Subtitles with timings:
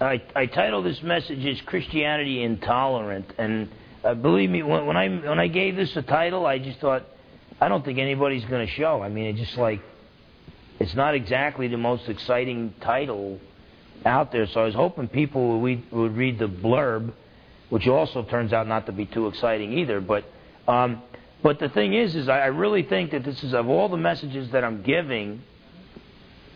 [0.00, 3.32] I, I titled this message is Christianity Intolerant.
[3.38, 3.70] And
[4.04, 7.06] uh, believe me, when, when, I, when I gave this a title, I just thought,
[7.60, 9.00] I don't think anybody's going to show.
[9.00, 9.80] I mean, it's just like,
[10.78, 13.40] it's not exactly the most exciting title
[14.04, 14.46] out there.
[14.46, 17.14] So I was hoping people would, would read the blurb,
[17.70, 20.00] which also turns out not to be too exciting either.
[20.02, 20.24] But
[20.68, 21.02] um,
[21.42, 24.50] but the thing is, is I really think that this is of all the messages
[24.50, 25.42] that I'm giving,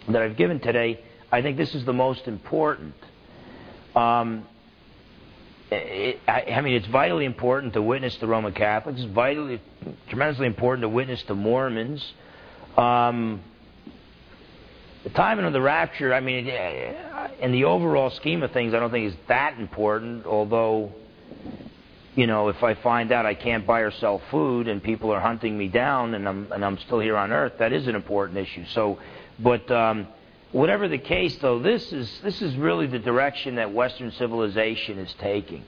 [0.09, 1.01] that I've given today,
[1.31, 2.95] I think this is the most important.
[3.95, 4.47] Um,
[5.71, 9.01] it, I, I, mean, it's vitally important to witness to Roman Catholics.
[9.01, 9.61] It's vitally,
[10.09, 12.05] tremendously important to witness to Mormons.
[12.77, 13.41] Um,
[15.05, 16.49] the timing of the rapture, I mean,
[17.41, 20.27] in the overall scheme of things, I don't think is that important.
[20.27, 20.93] Although,
[22.17, 25.21] you know, if I find out I can't buy or sell food and people are
[25.21, 28.39] hunting me down and I'm and I'm still here on Earth, that is an important
[28.39, 28.65] issue.
[28.75, 28.99] So,
[29.39, 30.07] but um,
[30.53, 35.13] whatever the case, though, this is this is really the direction that Western civilization is
[35.19, 35.65] taking.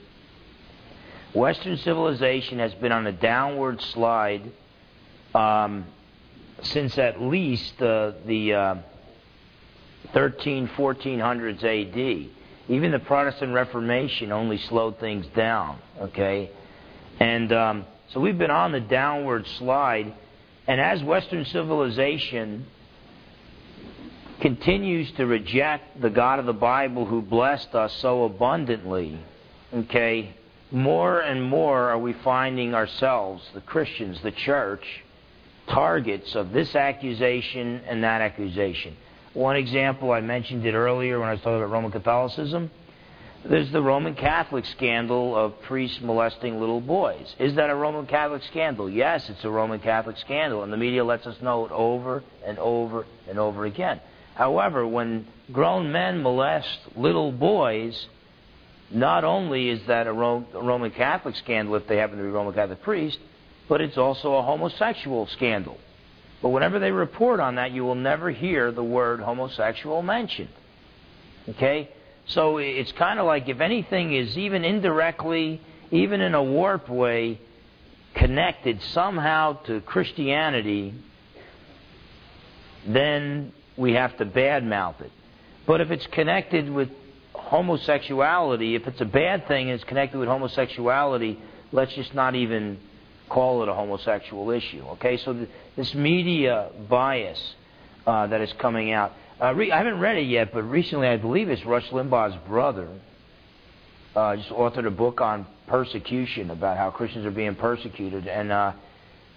[1.33, 4.51] Western civilization has been on a downward slide
[5.33, 5.85] um,
[6.61, 8.75] since at least uh, the uh,
[10.13, 12.29] 13, 1400s AD.
[12.69, 16.51] Even the Protestant Reformation only slowed things down, okay?
[17.19, 20.13] And um, so we've been on the downward slide.
[20.67, 22.67] And as Western civilization
[24.39, 29.19] continues to reject the God of the Bible who blessed us so abundantly,
[29.73, 30.35] okay,
[30.71, 34.83] more and more are we finding ourselves, the Christians, the church,
[35.67, 38.97] targets of this accusation and that accusation.
[39.33, 42.69] One example, I mentioned it earlier when I was talking about Roman Catholicism.
[43.45, 47.35] There's the Roman Catholic scandal of priests molesting little boys.
[47.39, 48.89] Is that a Roman Catholic scandal?
[48.89, 52.57] Yes, it's a Roman Catholic scandal, and the media lets us know it over and
[52.57, 53.99] over and over again.
[54.35, 58.07] However, when grown men molest little boys,
[58.89, 62.81] not only is that a, Roman Catholic scandal if they happen to be Roman Catholic
[62.81, 63.19] priests,
[63.67, 65.77] but it's also a homosexual scandal.
[66.41, 70.49] But whenever they report on that, you will never hear the word homosexual mentioned.
[71.49, 71.89] Okay?
[72.25, 75.61] So it's kind of like if anything is even indirectly,
[75.91, 77.39] even in a warped way,
[78.13, 80.93] connected somehow to Christianity,
[82.85, 85.11] then we have to badmouth it.
[85.65, 86.89] But if it's connected with
[87.33, 91.39] homosexuality, if it's a bad thing and it's connected with homosexuality,
[91.71, 92.79] let's just not even
[93.29, 94.83] call it a homosexual issue.
[94.93, 97.55] Okay, so th- this media bias
[98.05, 99.13] uh, that is coming out.
[99.41, 102.89] Uh, re- I haven't read it yet, but recently I believe it's Rush Limbaugh's brother
[104.15, 108.73] uh, just authored a book on persecution about how Christians are being persecuted, and uh,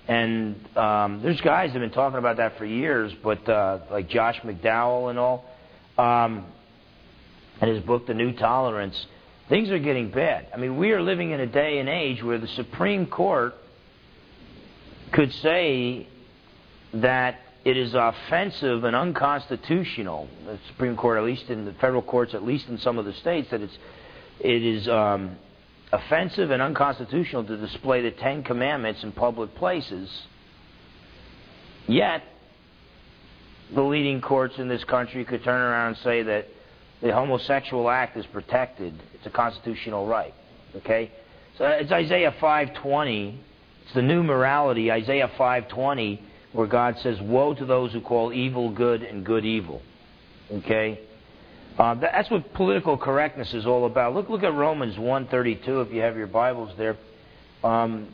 [0.08, 4.08] and um, there's guys that have been talking about that for years, but uh, like
[4.08, 5.44] Josh McDowell and all,
[5.98, 6.46] um,
[7.60, 9.06] and his book The New Tolerance.
[9.48, 10.48] Things are getting bad.
[10.52, 13.54] I mean, we are living in a day and age where the Supreme Court
[15.12, 16.08] could say
[16.94, 20.28] that it is offensive and unconstitutional.
[20.44, 23.12] The Supreme Court, at least in the federal courts, at least in some of the
[23.14, 23.76] states, that it's
[24.38, 25.36] it is um,
[25.96, 30.10] offensive and unconstitutional to display the Ten Commandments in public places.
[31.86, 32.22] Yet,
[33.74, 36.46] the leading courts in this country could turn around and say that
[37.02, 40.34] the homosexual act is protected; it's a constitutional right.
[40.76, 41.10] Okay,
[41.58, 43.38] so it's Isaiah 5:20
[43.86, 46.18] it's the new morality, Isaiah 5:20,
[46.52, 49.80] where God says, "Woe to those who call evil good and good evil."
[50.52, 50.98] Okay,
[51.78, 54.14] uh, that's what political correctness is all about.
[54.14, 56.96] Look, look at Romans 1:32 if you have your Bibles there,
[57.62, 58.08] um,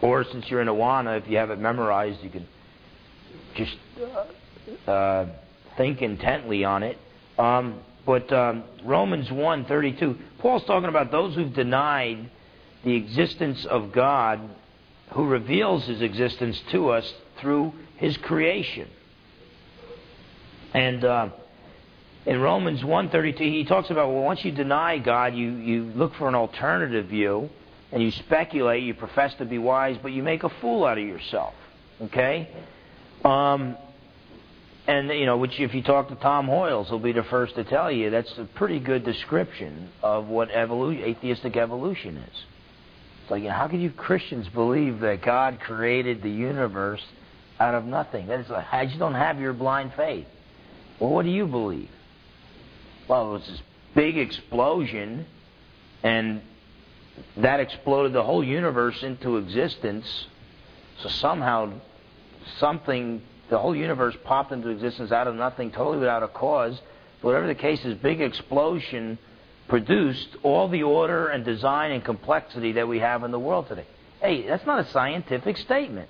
[0.00, 2.46] or since you're in Awana, if you have it memorized, you can
[3.54, 3.76] just
[4.86, 5.28] uh, uh,
[5.76, 6.98] think intently on it.
[7.38, 12.30] Um, but um, Romans 1:32, Paul's talking about those who've denied
[12.84, 14.40] the existence of God
[15.12, 18.88] who reveals his existence to us through his creation.
[20.72, 21.28] And uh,
[22.26, 26.26] in Romans 1.32, he talks about, well, once you deny God, you, you look for
[26.28, 27.50] an alternative view,
[27.92, 31.04] and you speculate, you profess to be wise, but you make a fool out of
[31.04, 31.54] yourself.
[32.00, 32.48] Okay?
[33.24, 33.76] Um,
[34.86, 37.64] and, you know, which if you talk to Tom Hoyles, he'll be the first to
[37.64, 42.42] tell you that's a pretty good description of what evolu- atheistic evolution is.
[43.22, 47.00] It's like, you know, how can you Christians believe that God created the universe
[47.60, 48.26] out of nothing?
[48.26, 50.26] That is like, just don't have your blind faith.
[50.98, 51.90] Well, what do you believe?
[53.06, 53.62] Well, it was this
[53.94, 55.26] big explosion,
[56.02, 56.40] and
[57.36, 60.26] that exploded the whole universe into existence.
[61.02, 61.72] So somehow,
[62.58, 66.80] something, the whole universe popped into existence out of nothing, totally without a cause.
[67.20, 69.18] whatever the case is, big explosion
[69.68, 73.86] produced all the order and design and complexity that we have in the world today.
[74.20, 76.08] Hey, that's not a scientific statement.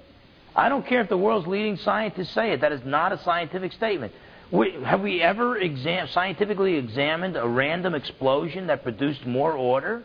[0.56, 2.60] I don't care if the world's leading scientists say it.
[2.60, 4.12] That is not a scientific statement.
[4.50, 10.04] Have we ever exam- scientifically examined a random explosion that produced more order?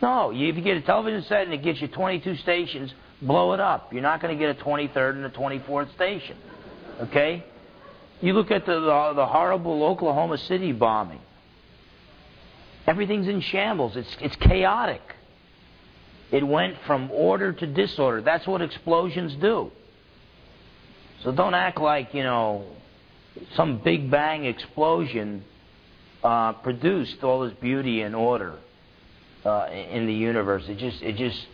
[0.00, 0.30] No.
[0.30, 3.60] You, if you get a television set and it gets you 22 stations, blow it
[3.60, 3.92] up.
[3.92, 6.36] You're not going to get a 23rd and a 24th station.
[7.00, 7.44] Okay?
[8.20, 11.20] You look at the, the, the horrible Oklahoma City bombing.
[12.86, 13.96] Everything's in shambles.
[13.96, 15.02] It's, it's chaotic.
[16.30, 18.22] It went from order to disorder.
[18.22, 19.70] That's what explosions do.
[21.22, 22.64] So don't act like, you know,
[23.56, 25.44] some big bang explosion
[26.22, 28.58] uh, produced all this beauty and order
[29.44, 30.64] uh, in the universe.
[30.66, 31.46] It just, it just,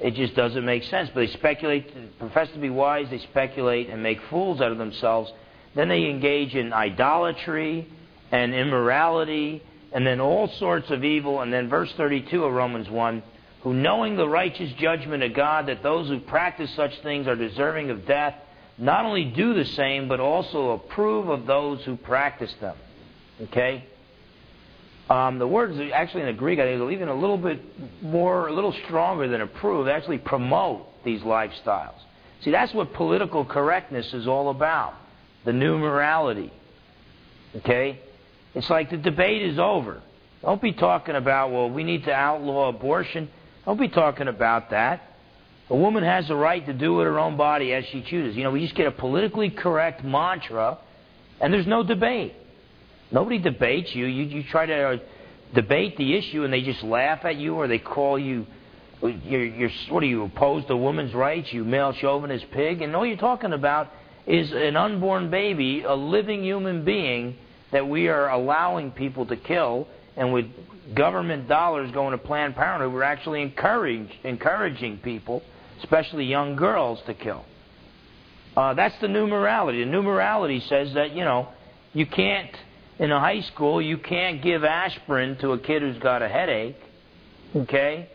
[0.00, 1.10] it just doesn't make sense.
[1.14, 3.06] But they speculate, profess to be wise.
[3.10, 5.30] They speculate and make fools out of themselves.
[5.74, 7.88] Then they engage in idolatry
[8.30, 11.40] and immorality, and then all sorts of evil.
[11.40, 13.22] And then verse 32 of Romans 1
[13.62, 17.90] who knowing the righteous judgment of God that those who practice such things are deserving
[17.90, 18.34] of death,
[18.78, 22.76] not only do the same, but also approve of those who practice them.
[23.42, 23.84] Okay?
[25.10, 27.60] Um, the words actually in the Greek, I think, even a little bit
[28.02, 29.88] more, a little stronger than approve.
[29.88, 31.98] Actually promote these lifestyles.
[32.42, 34.94] See, that's what political correctness is all about
[35.44, 36.52] the new morality.
[37.56, 38.00] Okay?
[38.54, 40.02] It's like the debate is over.
[40.40, 43.28] Don't be talking about, well, we need to outlaw abortion.
[43.64, 45.11] Don't be talking about that.
[45.72, 48.36] A woman has the right to do with her own body as she chooses.
[48.36, 50.76] You know, we just get a politically correct mantra,
[51.40, 52.34] and there's no debate.
[53.10, 54.04] Nobody debates you.
[54.04, 54.96] You, you try to uh,
[55.54, 58.46] debate the issue, and they just laugh at you, or they call you,
[59.00, 62.82] you're, you're, what are you, opposed to women's rights, you male chauvinist pig?
[62.82, 63.88] And all you're talking about
[64.26, 67.38] is an unborn baby, a living human being
[67.72, 69.88] that we are allowing people to kill,
[70.18, 70.44] and with
[70.94, 75.42] government dollars going to Planned Parenthood, we're actually encourage, encouraging people,
[75.82, 77.44] especially young girls, to kill.
[78.56, 79.84] Uh, that's the new morality.
[79.84, 81.48] The new morality says that, you know,
[81.92, 82.50] you can't,
[82.98, 86.76] in a high school, you can't give aspirin to a kid who's got a headache,
[87.56, 88.08] okay?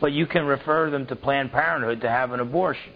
[0.00, 2.92] But you can refer them to Planned Parenthood to have an abortion.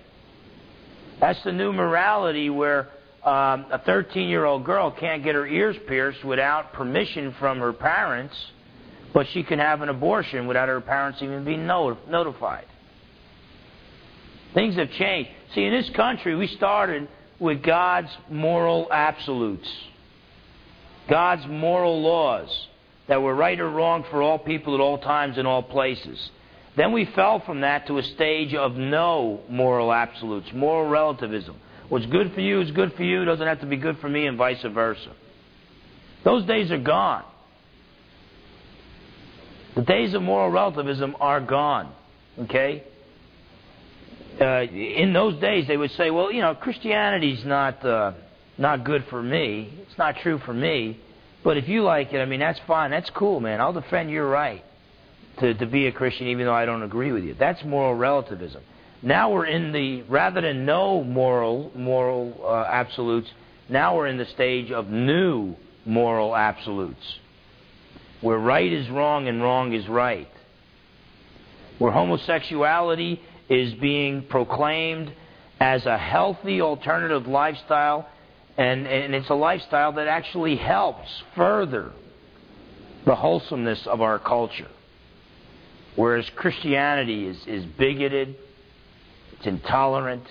[1.20, 2.88] That's the new morality where
[3.24, 7.72] um, a 13 year old girl can't get her ears pierced without permission from her
[7.72, 8.34] parents,
[9.12, 12.66] but she can have an abortion without her parents even being not- notified.
[14.54, 15.30] Things have changed.
[15.54, 17.08] See, in this country, we started
[17.38, 19.68] with God's moral absolutes,
[21.08, 22.68] God's moral laws
[23.08, 26.30] that were right or wrong for all people at all times and all places.
[26.76, 31.56] Then we fell from that to a stage of no moral absolutes, moral relativism.
[31.88, 34.26] What's good for you is good for you, doesn't have to be good for me,
[34.26, 35.10] and vice versa.
[36.24, 37.24] Those days are gone.
[39.74, 41.92] The days of moral relativism are gone.
[42.38, 42.84] Okay?
[44.40, 48.12] Uh, in those days, they would say, well, you know, Christianity's not, uh,
[48.56, 49.70] not good for me.
[49.82, 50.98] It's not true for me.
[51.44, 52.90] But if you like it, I mean, that's fine.
[52.90, 53.60] That's cool, man.
[53.60, 54.64] I'll defend your right
[55.40, 57.34] to, to be a Christian even though I don't agree with you.
[57.38, 58.62] That's moral relativism.
[59.02, 63.28] Now we're in the rather than no moral moral uh, absolutes.
[63.68, 65.54] Now we're in the stage of new
[65.86, 67.02] moral absolutes,
[68.20, 70.28] where right is wrong and wrong is right,
[71.78, 75.12] where homosexuality is being proclaimed
[75.60, 78.08] as a healthy alternative lifestyle,
[78.56, 81.92] and, and it's a lifestyle that actually helps further
[83.04, 84.68] the wholesomeness of our culture.
[85.96, 88.36] Whereas Christianity is, is bigoted,
[89.32, 90.24] it's intolerant.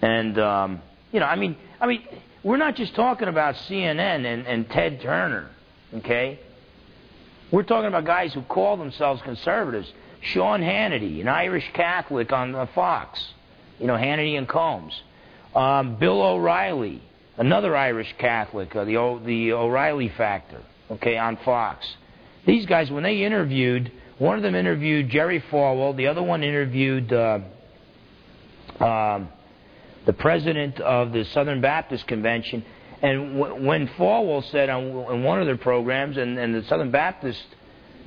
[0.00, 0.82] And, um,
[1.12, 2.02] you know, I mean, I mean,
[2.42, 5.50] we're not just talking about CNN and, and Ted Turner,
[5.96, 6.40] okay?
[7.52, 9.92] We're talking about guys who call themselves conservatives.
[10.22, 13.20] Sean Hannity, an Irish Catholic on Fox,
[13.78, 14.94] you know, Hannity and Colmes.
[15.54, 17.02] Um, Bill O'Reilly,
[17.36, 21.86] another Irish Catholic, uh, the, o- the O'Reilly Factor, okay, on Fox.
[22.46, 27.12] These guys, when they interviewed, one of them interviewed Jerry Falwell, the other one interviewed
[27.12, 27.40] uh,
[28.80, 29.28] um,
[30.06, 32.64] the president of the Southern Baptist Convention.
[33.02, 36.90] And w- when Falwell said on, on, one of their programs, and, and the Southern
[36.90, 37.42] Baptist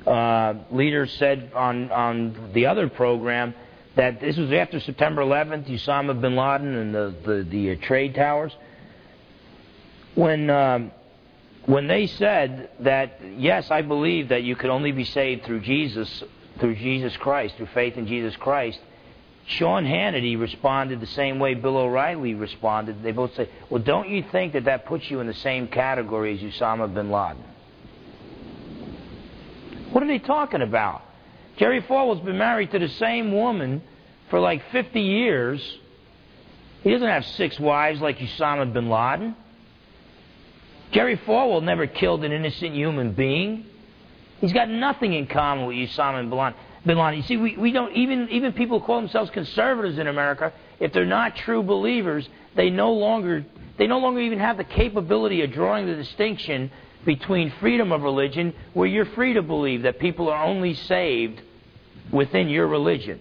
[0.06, 3.54] uh, leader said on, on the other program,
[3.96, 8.14] that this was after September 11th, Osama bin Laden and the, the, the uh, trade
[8.14, 8.52] towers.
[10.14, 10.92] When, um,
[11.64, 16.22] when they said that, yes, I believe that you could only be saved through Jesus,
[16.60, 18.78] through Jesus Christ, through faith in Jesus Christ,
[19.46, 23.02] Sean Hannity responded the same way Bill O'Reilly responded.
[23.02, 26.34] They both said, Well, don't you think that that puts you in the same category
[26.34, 27.42] as Osama bin Laden?
[29.96, 31.00] What are they talking about?
[31.56, 33.80] Jerry Falwell's been married to the same woman
[34.28, 35.78] for like 50 years.
[36.82, 39.34] He doesn't have six wives like Osama bin Laden.
[40.92, 43.64] Jerry Falwell never killed an innocent human being.
[44.42, 46.54] He's got nothing in common with Osama bin Laden.
[46.84, 47.16] Bin Laden.
[47.16, 50.92] You see, we, we don't even even people who call themselves conservatives in America, if
[50.92, 53.46] they're not true believers, they no longer
[53.78, 56.70] they no longer even have the capability of drawing the distinction
[57.06, 61.40] between freedom of religion, where you're free to believe that people are only saved
[62.12, 63.20] within your religion,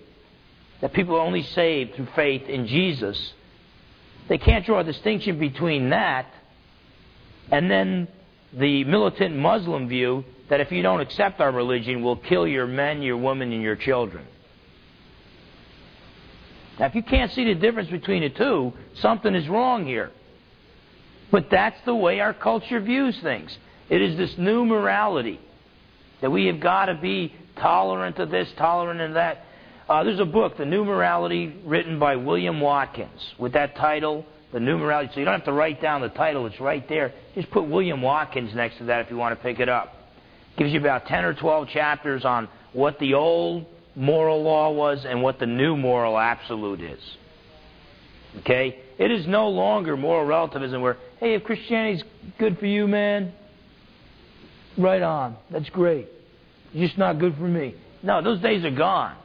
[0.82, 3.34] that people are only saved through faith in Jesus.
[4.27, 6.25] They can't draw a distinction between that
[7.51, 8.08] and then
[8.54, 13.01] the militant Muslim view that if you don't accept our religion, we'll kill your men,
[13.01, 14.25] your women, and your children.
[16.80, 20.12] Now, if you can't see the difference between the two, something is wrong here.
[21.32, 23.58] But that's the way our culture views things.
[23.89, 25.39] It is this new morality
[26.22, 29.46] that we have got to be tolerant of this, tolerant of that.
[29.88, 34.60] Uh, there's a book, The New Morality, written by William Watkins, with that title, The
[34.60, 35.12] New Morality.
[35.13, 37.13] So you don't have to write down the title, it's right there.
[37.36, 39.94] Just put William Watkins next to that if you want to pick it up.
[40.58, 43.65] Gives you about 10 or 12 chapters on what the old
[43.96, 47.00] moral law was and what the new moral absolute is.
[48.39, 48.80] Okay?
[48.98, 52.04] It is no longer moral relativism where, hey, if Christianity's
[52.39, 53.34] good for you, man,
[54.77, 55.36] right on.
[55.51, 56.08] That's great.
[56.74, 57.75] It's just not good for me.
[58.03, 59.15] No, those days are gone.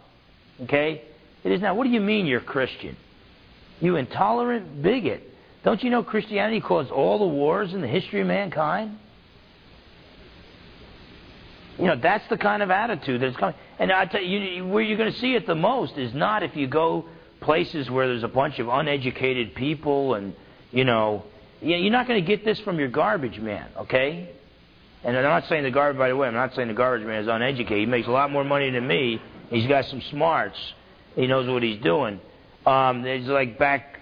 [0.62, 1.02] Okay?
[1.45, 1.75] It is now.
[1.75, 2.97] What do you mean you're Christian?
[3.80, 5.23] You intolerant bigot.
[5.64, 8.99] Don't you know Christianity caused all the wars in the history of mankind?
[11.78, 13.54] You know, that's the kind of attitude that's coming.
[13.78, 16.54] And I tell you, where you're going to see it the most is not if
[16.54, 17.07] you go
[17.40, 20.35] places where there's a bunch of uneducated people and,
[20.73, 21.25] you know,
[21.62, 24.30] you're not going to get this from your garbage man, okay?
[25.02, 27.23] And I'm not saying the garbage, by the way, I'm not saying the garbage man
[27.23, 27.78] is uneducated.
[27.78, 29.21] He makes a lot more money than me.
[29.49, 30.59] He's got some smarts.
[31.16, 32.21] He knows what he's doing.
[32.66, 33.99] Um, it's like back,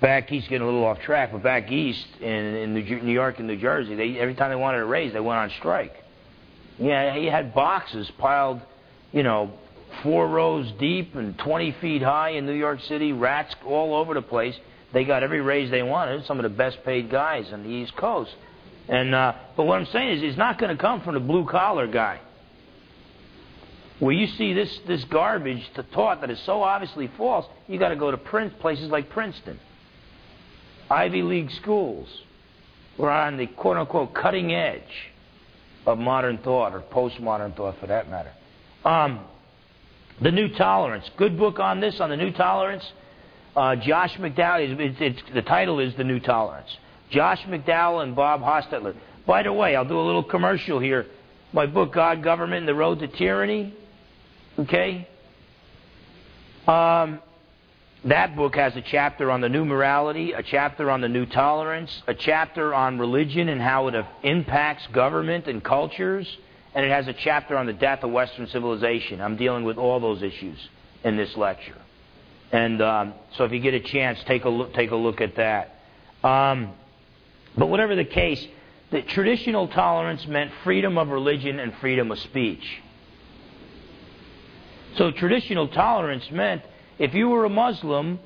[0.00, 3.48] back east, getting a little off track, but back east in, in New York and
[3.48, 5.94] New Jersey, they, every time they wanted a raise, they went on strike.
[6.78, 8.60] Yeah, he had boxes piled,
[9.12, 9.52] you know,
[10.02, 14.22] four rows deep and 20 feet high in New York City, rats all over the
[14.22, 14.54] place.
[14.92, 16.24] They got every raise they wanted.
[16.26, 18.30] Some of the best paid guys on the East Coast.
[18.88, 21.44] And uh, but what I'm saying is, it's not going to come from the blue
[21.44, 22.20] collar guy.
[23.98, 27.96] Where you see this this garbage taught that is so obviously false, you got to
[27.96, 29.58] go to places like Princeton,
[30.88, 32.08] Ivy League schools.
[32.96, 34.82] We're on the quote unquote cutting edge
[35.86, 38.32] of modern thought or postmodern thought, for that matter.
[38.84, 39.20] Um,
[40.20, 42.84] the New Tolerance, good book on this on the New Tolerance.
[43.56, 44.78] Uh, Josh McDowell.
[44.78, 46.68] It's, it's, the title is The New Tolerance.
[47.10, 48.94] Josh McDowell and Bob Hostetler.
[49.26, 51.06] By the way, I'll do a little commercial here.
[51.52, 53.74] My book, God, Government, and the Road to Tyranny.
[54.58, 55.08] Okay?
[56.66, 57.20] Um,
[58.04, 61.90] that book has a chapter on the new morality, a chapter on the new tolerance,
[62.06, 66.26] a chapter on religion and how it impacts government and cultures,
[66.74, 69.20] and it has a chapter on the death of Western civilization.
[69.20, 70.58] I'm dealing with all those issues
[71.02, 71.76] in this lecture.
[72.52, 75.36] And um, so if you get a chance, take a look, take a look at
[75.36, 75.74] that.
[76.22, 76.72] Um,
[77.58, 78.46] but whatever the case,
[78.90, 82.64] the traditional tolerance meant freedom of religion and freedom of speech.
[84.96, 86.62] So traditional tolerance meant
[86.98, 88.20] if you were a Muslim,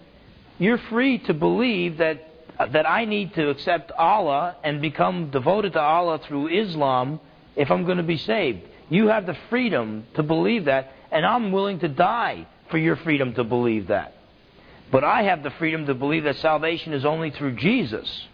[0.59, 2.29] you're free to believe that
[2.71, 7.19] that I need to accept Allah and become devoted to Allah through Islam
[7.57, 8.61] if I'm going to be saved.
[8.89, 13.35] You have the freedom to believe that, and I'm willing to die for your freedom
[13.35, 14.15] to believe that.
[14.93, 18.29] But I have the freedom to believe that salvation is only through Jesus.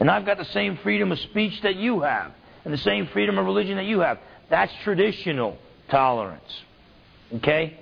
[0.00, 2.32] And I've got the same freedom of speech that you have,
[2.64, 4.18] and the same freedom of religion that you have.
[4.50, 5.58] That's traditional
[5.90, 6.62] tolerance.
[7.36, 7.78] Okay?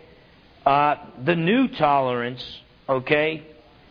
[0.64, 2.42] Uh, the new tolerance,
[2.88, 3.46] okay,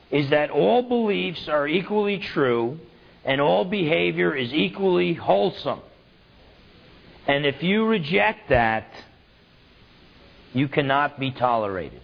[0.10, 2.80] is that all beliefs are equally true
[3.26, 5.82] and all behavior is equally wholesome.
[7.28, 8.88] And if you reject that,
[10.54, 12.02] you cannot be tolerated.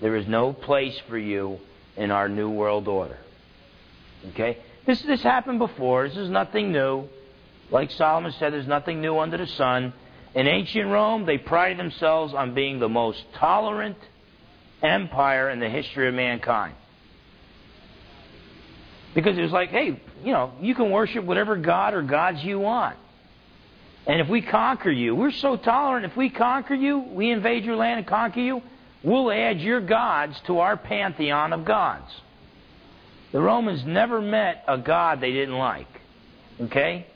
[0.00, 1.58] There is no place for you
[1.96, 3.18] in our New World Order.
[4.30, 4.58] Okay?
[4.86, 6.08] This, this happened before.
[6.08, 7.08] This is nothing new.
[7.70, 9.92] Like Solomon said, there's nothing new under the sun.
[10.34, 13.96] In ancient Rome, they prided themselves on being the most tolerant
[14.82, 16.74] empire in the history of mankind.
[19.14, 22.60] Because it was like, hey, you know, you can worship whatever god or gods you
[22.60, 22.96] want.
[24.06, 26.04] And if we conquer you, we're so tolerant.
[26.04, 28.62] If we conquer you, we invade your land and conquer you,
[29.02, 32.12] we'll add your gods to our pantheon of gods.
[33.32, 35.88] The Romans never met a god they didn't like.
[36.60, 37.06] Okay?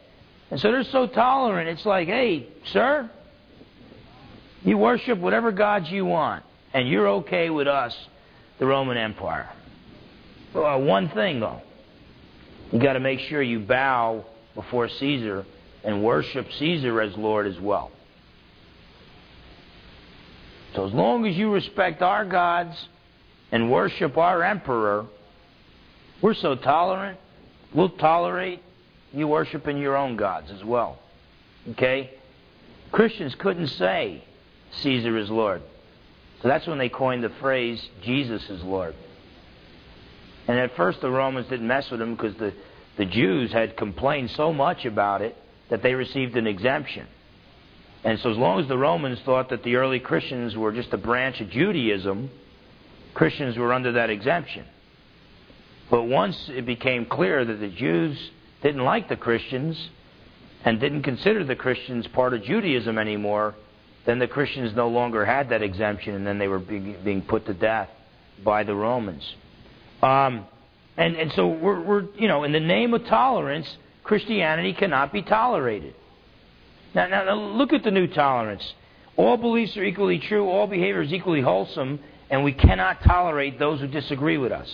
[0.51, 1.69] And so they're so tolerant.
[1.69, 3.11] It's like, hey, sir,
[4.63, 7.97] you worship whatever gods you want, and you're okay with us,
[8.59, 9.49] the Roman Empire.
[10.53, 11.63] Well, uh, one thing, though.
[12.73, 14.25] You've got to make sure you bow
[14.55, 15.47] before Caesar
[15.85, 17.91] and worship Caesar as Lord as well.
[20.75, 22.77] So as long as you respect our gods
[23.51, 25.07] and worship our emperor,
[26.23, 27.19] we're so tolerant,
[27.75, 28.63] we'll tolerate
[29.13, 30.99] you worshiping your own gods as well.
[31.71, 32.11] Okay?
[32.93, 34.25] Christians couldn't say
[34.83, 35.63] Caesar is Lord.
[36.43, 38.95] So that's when they coined the phrase Jesus is Lord.
[40.49, 42.55] And at first the Romans didn't mess with him because the,
[42.97, 45.37] the Jews had complained so much about it
[45.69, 47.07] that they received an exemption.
[48.03, 50.99] And so as long as the Romans thought that the early Christians were just a
[50.99, 52.31] branch of Judaism,
[53.13, 54.65] Christians were under that exemption.
[55.91, 58.17] But once it became clear that the Jews
[58.63, 59.91] didn't like the Christians
[60.65, 63.55] and didn't consider the Christians part of Judaism anymore,
[64.07, 67.55] then the Christians no longer had that exemption, and then they were being, put to
[67.55, 67.89] death
[68.45, 69.23] by the Romans.
[70.03, 70.47] Um,
[70.97, 75.23] and and so we're, we're you know in the name of tolerance, Christianity cannot be
[75.23, 75.95] tolerated.
[76.95, 78.75] Now, now, now look at the new tolerance.
[79.17, 80.49] All beliefs are equally true.
[80.49, 84.69] All behavior is equally wholesome, and we cannot tolerate those who disagree with us.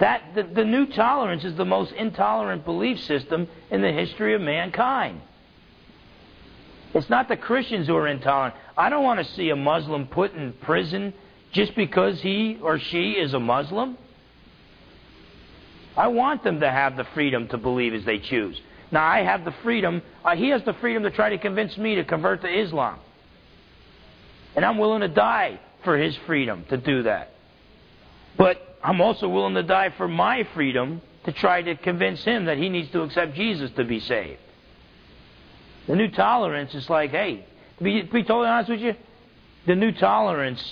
[0.00, 4.40] That the, the new tolerance is the most intolerant belief system in the history of
[4.40, 5.22] mankind.
[6.94, 8.54] It's not the Christians who are intolerant.
[8.76, 11.14] I don't want to see a Muslim put in prison
[11.52, 13.96] just because he or she is a Muslim.
[15.96, 18.60] I want them to have the freedom to believe as they choose.
[18.90, 21.96] Now, I have the freedom, uh, he has the freedom to try to convince me
[21.96, 22.98] to convert to Islam.
[24.56, 27.32] And I'm willing to die for his freedom to do that.
[28.38, 32.56] But I'm also willing to die for my freedom to try to convince him that
[32.56, 34.40] he needs to accept Jesus to be saved.
[35.88, 37.44] The new tolerance is like, hey,
[37.78, 38.94] to be, to be totally honest with you,
[39.66, 40.62] the new tolerance,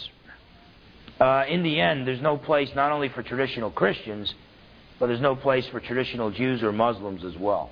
[1.21, 4.33] uh, in the end, there's no place not only for traditional Christians,
[4.99, 7.71] but there's no place for traditional Jews or Muslims as well.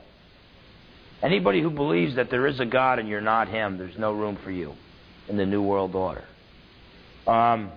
[1.22, 4.38] Anybody who believes that there is a God and you're not Him, there's no room
[4.44, 4.74] for you
[5.28, 6.24] in the New World Order.
[7.26, 7.70] Um,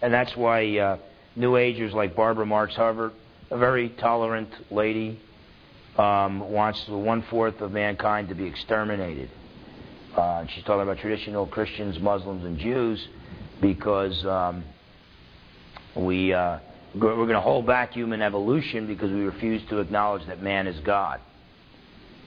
[0.00, 0.98] and that's why uh,
[1.36, 3.12] New Agers like Barbara Marx Hubbard,
[3.50, 5.20] a very tolerant lady,
[5.96, 9.30] um, wants one fourth of mankind to be exterminated.
[10.16, 13.06] Uh, she's talking about traditional Christians, Muslims, and Jews
[13.60, 14.64] because um,
[15.96, 16.58] we uh,
[16.94, 20.78] we're going to hold back human evolution because we refuse to acknowledge that man is
[20.80, 21.20] God.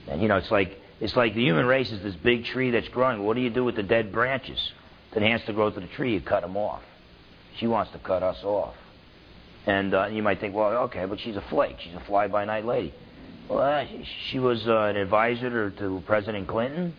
[0.06, 2.88] And you know, it's like it's like the human race is this big tree that's
[2.88, 3.24] growing.
[3.24, 4.58] What do you do with the dead branches
[5.12, 6.12] to enhance the growth of the tree?
[6.14, 6.82] You cut them off.
[7.58, 8.74] She wants to cut us off.
[9.68, 11.76] And uh, you might think, well, okay, but she's a flake.
[11.84, 12.94] She's a fly-by-night lady.
[13.50, 13.84] Well, uh,
[14.30, 16.94] she was uh, an advisor to, to President Clinton.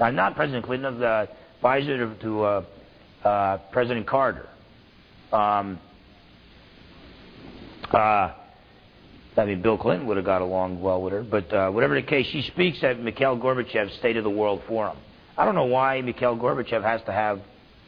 [0.00, 2.64] Uh, not President Clinton, the advisor to, to uh,
[3.24, 4.48] uh, President Carter.
[5.32, 5.78] Um,
[7.92, 8.32] uh,
[9.36, 12.02] I mean, Bill Clinton would have got along well with her, but uh, whatever the
[12.02, 14.96] case, she speaks at Mikhail Gorbachev's State of the World Forum.
[15.36, 17.40] I don't know why Mikhail Gorbachev has to have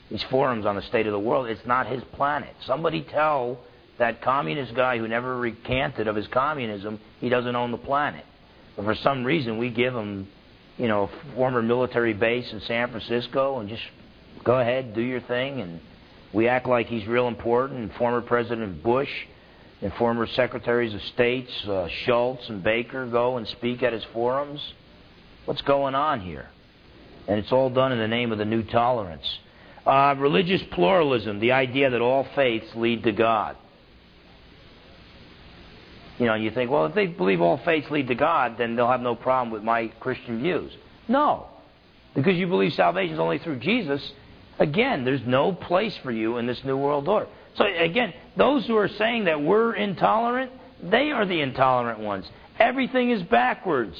[0.09, 1.48] these forums on the state of the world.
[1.48, 2.55] It's not his planet.
[2.64, 3.59] Somebody tell
[4.00, 8.24] that communist guy who never recanted of his communism, he doesn't own the planet.
[8.74, 10.26] But for some reason, we give him,
[10.78, 13.82] you know, a former military base in San Francisco and just
[14.42, 15.60] go ahead, do your thing.
[15.60, 15.80] And
[16.32, 17.80] we act like he's real important.
[17.80, 19.10] And former President Bush
[19.82, 24.60] and former secretaries of states, uh, Shultz and Baker, go and speak at his forums.
[25.44, 26.48] What's going on here?
[27.28, 29.26] And it's all done in the name of the new tolerance.
[29.84, 33.56] Uh, religious pluralism, the idea that all faiths lead to God.
[36.20, 38.90] You know, you think, well, if they believe all faiths lead to God, then they'll
[38.90, 40.70] have no problem with my Christian views.
[41.09, 41.46] No.
[42.14, 44.12] Because you believe salvation is only through Jesus,
[44.59, 47.26] again, there's no place for you in this New World Order.
[47.54, 50.52] So, again, those who are saying that we're intolerant,
[50.83, 52.26] they are the intolerant ones.
[52.59, 53.96] Everything is backwards.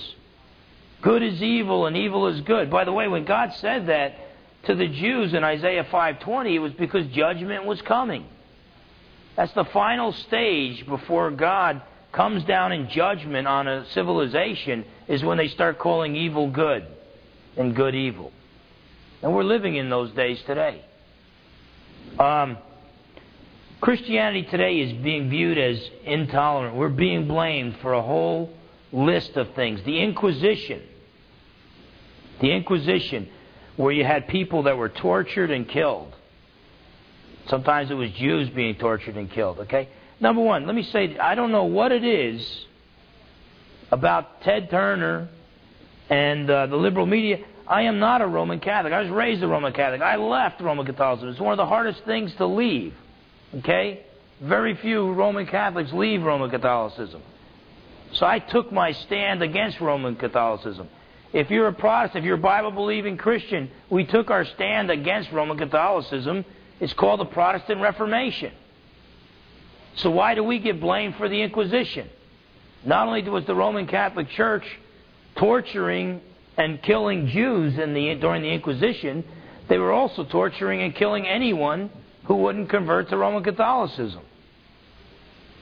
[1.01, 2.71] Good is evil and evil is good.
[2.71, 4.19] By the way, when God said that
[4.65, 8.27] to the Jews in Isaiah 5:20, it was because judgment was coming.
[9.37, 11.81] That's the final stage before God
[12.13, 16.87] comes down in judgment on a civilization is when they start calling evil good
[17.57, 18.33] and good evil.
[19.23, 20.85] And we're living in those days today.
[22.19, 22.59] Um,
[23.81, 26.77] Christianity today is being viewed as intolerant.
[26.77, 28.51] We're being blamed for a whole
[28.93, 29.81] list of things.
[29.85, 30.83] The Inquisition.
[32.41, 33.29] The Inquisition.
[33.77, 36.15] where you had people that were tortured and killed.
[37.49, 39.89] Sometimes it was Jews being tortured and killed, okay?
[40.21, 42.67] Number one, let me say, I don't know what it is
[43.91, 45.29] about Ted Turner
[46.11, 47.39] and uh, the liberal media.
[47.67, 48.93] I am not a Roman Catholic.
[48.93, 50.03] I was raised a Roman Catholic.
[50.03, 51.31] I left Roman Catholicism.
[51.31, 52.93] It's one of the hardest things to leave,
[53.59, 54.05] okay?
[54.43, 57.23] Very few Roman Catholics leave Roman Catholicism.
[58.15, 60.89] So I took my stand against Roman Catholicism.
[61.33, 65.31] If you're a Protestant, if you're a Bible believing Christian, we took our stand against
[65.31, 66.45] Roman Catholicism.
[66.81, 68.53] It's called the Protestant Reformation.
[69.97, 72.09] So why do we get blamed for the Inquisition?
[72.85, 74.65] Not only was the Roman Catholic Church
[75.37, 76.21] torturing
[76.57, 79.25] and killing Jews the, during the Inquisition,
[79.69, 81.91] they were also torturing and killing anyone
[82.25, 84.23] who wouldn't convert to Roman Catholicism.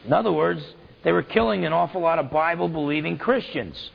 [0.05, 0.63] In other words,
[1.03, 3.91] they were killing an awful lot of Bible believing Christians.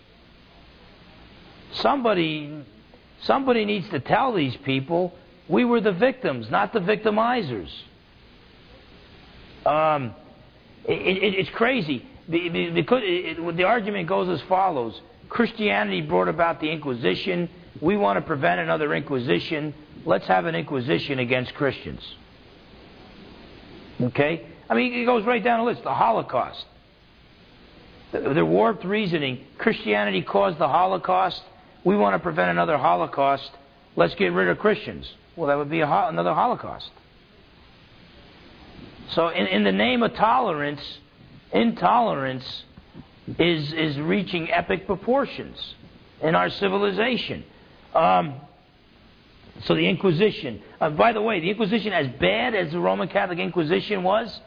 [1.74, 2.64] Somebody,
[3.24, 5.14] somebody needs to tell these people
[5.48, 7.70] we were the victims, not the victimizers.
[9.66, 10.14] Um,
[10.88, 12.06] it, it, it's crazy.
[12.30, 17.50] Because it, the argument goes as follows Christianity brought about the Inquisition.
[17.82, 19.74] We want to prevent another Inquisition.
[20.06, 22.02] Let's have an Inquisition against Christians.
[24.02, 24.48] Okay?
[24.70, 25.84] I mean, it goes right down the list.
[25.84, 26.66] The Holocaust.
[28.12, 29.46] Their warped reasoning.
[29.58, 31.42] Christianity caused the Holocaust.
[31.84, 33.50] We want to prevent another Holocaust.
[33.96, 35.12] Let's get rid of Christians.
[35.36, 36.90] Well, that would be ho- another Holocaust.
[39.10, 40.82] So, in, in the name of tolerance,
[41.52, 42.64] intolerance
[43.40, 45.76] is, is reaching epic proportions
[46.22, 47.44] in our civilization.
[47.94, 48.36] Um,
[49.66, 50.62] so, the Inquisition.
[50.82, 54.40] Uh, by the way, the Inquisition, as bad as the Roman Catholic Inquisition was,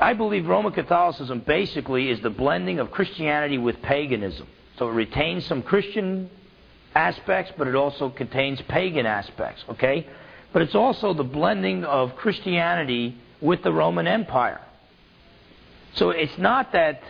[0.00, 4.48] I believe Roman Catholicism basically is the blending of Christianity with paganism.
[4.78, 6.28] So it retains some Christian
[6.94, 10.06] aspects, but it also contains pagan aspects, okay?
[10.56, 14.62] But it's also the blending of Christianity with the Roman Empire.
[15.96, 17.02] So it's not that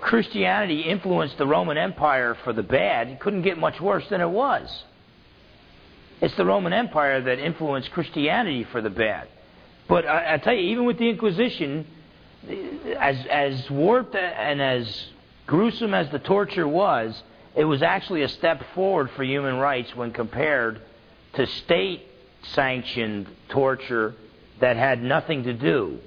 [0.00, 3.08] Christianity influenced the Roman Empire for the bad.
[3.08, 4.84] It couldn't get much worse than it was.
[6.22, 9.28] It's the Roman Empire that influenced Christianity for the bad.
[9.86, 11.86] But I, I tell you, even with the Inquisition,
[12.98, 15.08] as, as warped and as
[15.46, 17.22] gruesome as the torture was,
[17.54, 20.80] it was actually a step forward for human rights when compared
[21.34, 22.06] to state
[22.54, 24.14] sanctioned torture
[24.60, 25.98] that had nothing to do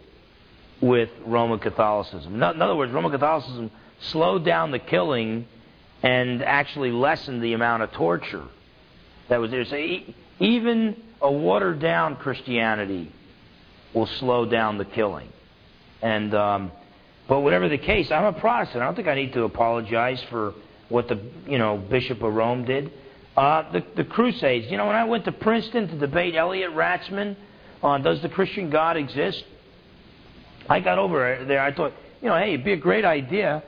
[0.82, 2.36] with Roman Catholicism.
[2.36, 5.48] In other words, Roman Catholicism slowed down the killing
[6.04, 8.46] and actually lessened the amount of torture
[9.30, 9.66] that was there.
[9.66, 9.76] So
[10.40, 13.12] even a watered down Christianity
[13.94, 15.30] will slow down the killing.
[16.02, 16.72] And um,
[17.28, 18.84] but whatever the case, I'm a Protestant.
[18.84, 20.54] I don't think I need to apologize for
[20.90, 22.92] what the you know Bishop of Rome did.
[23.36, 24.72] Uh, the, the Crusades.
[24.72, 27.36] You know, when I went to Princeton to debate Elliot Ratzman
[27.84, 29.44] on does the Christian God exist,
[30.70, 31.62] I got over there.
[31.62, 33.62] I thought, you know, hey, it'd be a great idea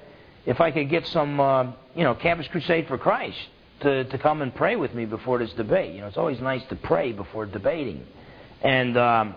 [0.45, 1.63] if I could get some, uh,
[1.95, 3.37] you know, Campus Crusade for Christ
[3.81, 5.93] to, to come and pray with me before this debate.
[5.93, 8.05] You know, it's always nice to pray before debating.
[8.61, 9.35] And um,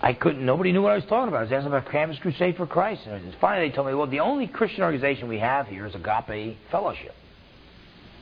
[0.00, 1.38] I couldn't, nobody knew what I was talking about.
[1.38, 3.06] I was asking about Campus Crusade for Christ.
[3.06, 6.56] And finally they told me, well, the only Christian organization we have here is Agape
[6.70, 7.14] Fellowship.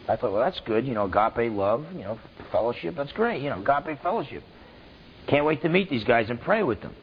[0.08, 0.86] I thought, well, that's good.
[0.86, 2.18] You know, agape love, you know,
[2.50, 3.42] fellowship, that's great.
[3.42, 4.42] You know, agape fellowship.
[5.26, 6.94] Can't wait to meet these guys and pray with them.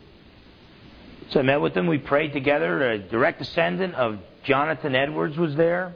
[1.31, 1.87] So I met with them.
[1.87, 2.91] We prayed together.
[2.91, 5.95] A direct descendant of Jonathan Edwards was there.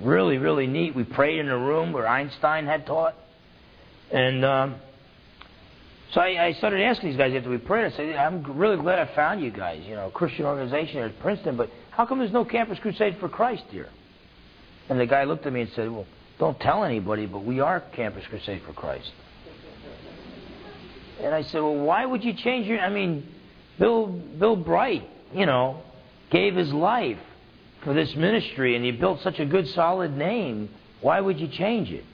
[0.00, 0.94] Really, really neat.
[0.94, 3.14] We prayed in a room where Einstein had taught.
[4.10, 4.76] And um,
[6.12, 7.86] so I, I started asking these guys after we prayed.
[7.92, 11.18] I said, I'm really glad I found you guys, you know, Christian organization here at
[11.20, 13.88] Princeton, but how come there's no Campus Crusade for Christ here?
[14.88, 16.06] And the guy looked at me and said, Well,
[16.38, 19.12] don't tell anybody, but we are Campus Crusade for Christ.
[21.20, 22.80] And I said, Well, why would you change your.
[22.80, 23.26] I mean,
[23.78, 25.82] Bill, Bill Bright, you know,
[26.30, 27.18] gave his life
[27.84, 30.68] for this ministry and he built such a good, solid name.
[31.00, 32.04] Why would you change it?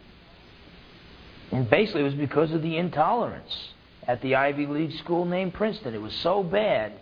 [1.50, 3.72] And basically, it was because of the intolerance
[4.06, 5.94] at the Ivy League school named Princeton.
[5.94, 6.92] It was so bad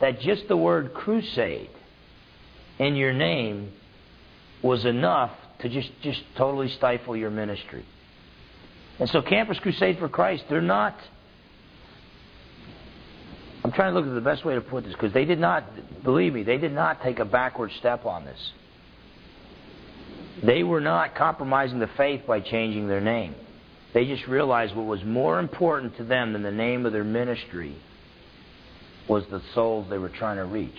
[0.00, 1.70] that just the word crusade
[2.78, 3.72] in your name
[4.62, 7.84] was enough to just, just totally stifle your ministry.
[8.98, 10.96] And so, Campus Crusade for Christ, they're not.
[13.64, 15.64] I'm trying to look at the best way to put this because they did not,
[16.02, 18.52] believe me, they did not take a backward step on this.
[20.44, 23.34] They were not compromising the faith by changing their name.
[23.94, 27.74] They just realized what was more important to them than the name of their ministry
[29.08, 30.78] was the souls they were trying to reach.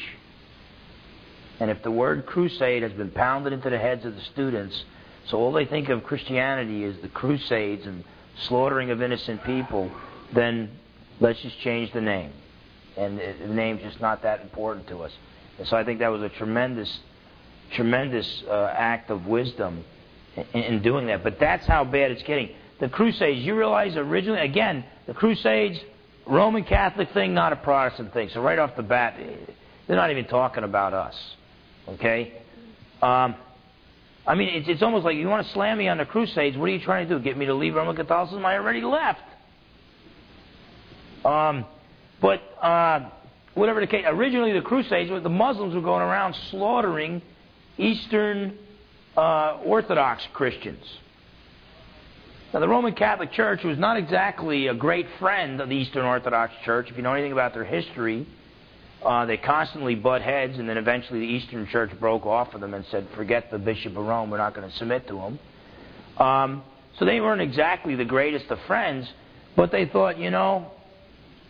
[1.60, 4.84] And if the word crusade has been pounded into the heads of the students
[5.30, 8.04] So all they think of Christianity is the Crusades and
[8.48, 9.92] slaughtering of innocent people.
[10.34, 10.72] Then
[11.20, 12.32] let's just change the name,
[12.98, 15.12] and the name's just not that important to us.
[15.60, 17.00] And so I think that was a tremendous,
[17.74, 19.84] tremendous uh, act of wisdom
[20.54, 21.24] in, in doing that.
[21.24, 22.50] But that's how bad it's getting.
[22.80, 25.80] The Crusades, you realize originally, again, the Crusades,
[26.26, 28.30] Roman Catholic thing, not a Protestant thing.
[28.34, 29.16] So right off the bat,
[29.86, 31.16] they're not even talking about us.
[31.96, 32.34] Okay?
[33.02, 33.36] Um,
[34.28, 36.58] I mean, it's, it's almost like you want to slam me on the Crusades.
[36.58, 37.24] What are you trying to do?
[37.24, 38.46] Get me to leave Roman Catholicism?
[38.46, 39.22] I already left.
[41.26, 41.66] Um,
[42.22, 43.10] but uh,
[43.56, 47.22] whatever the case, originally the Crusades, the Muslims were going around slaughtering
[47.78, 48.58] Eastern
[49.18, 50.84] uh, Orthodox Christians.
[52.54, 56.54] Now, the Roman Catholic Church was not exactly a great friend of the Eastern Orthodox
[56.66, 56.88] Church.
[56.90, 58.28] If you know anything about their history,
[59.06, 62.74] uh, they constantly butt heads, and then eventually the Eastern Church broke off of them
[62.74, 64.30] and said, "Forget the Bishop of Rome.
[64.30, 65.40] We're not going to submit to him."
[66.18, 66.64] Um,
[66.98, 69.08] so they weren't exactly the greatest of friends,
[69.56, 70.72] but they thought, you know,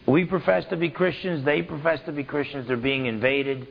[0.08, 1.44] we profess to be Christians.
[1.44, 2.68] They profess to be Christians.
[2.68, 3.68] They're being invaded.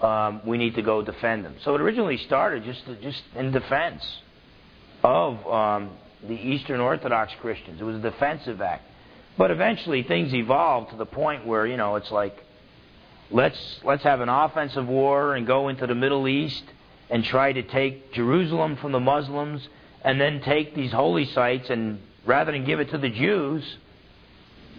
[0.00, 1.56] Um, we need to go defend them.
[1.64, 4.02] So it originally started just to, just in defense
[5.02, 5.90] of um,
[6.26, 7.80] the Eastern Orthodox Christians.
[7.80, 8.84] It was a defensive act.
[9.36, 12.36] But eventually things evolved to the point where, you know, it's like,
[13.30, 16.64] let's, let's have an offensive war and go into the Middle East
[17.10, 19.66] and try to take Jerusalem from the Muslims
[20.02, 23.76] and then take these holy sites and rather than give it to the Jews,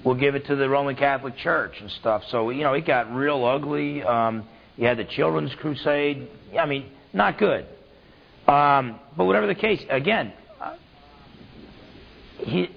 [0.03, 2.23] we'll give it to the Roman Catholic Church and stuff.
[2.29, 4.03] So, you know, it got real ugly.
[4.03, 6.27] Um, you had the Children's Crusade.
[6.59, 7.65] I mean, not good.
[8.47, 10.75] Um, but whatever the case, again, uh,
[12.37, 12.69] he,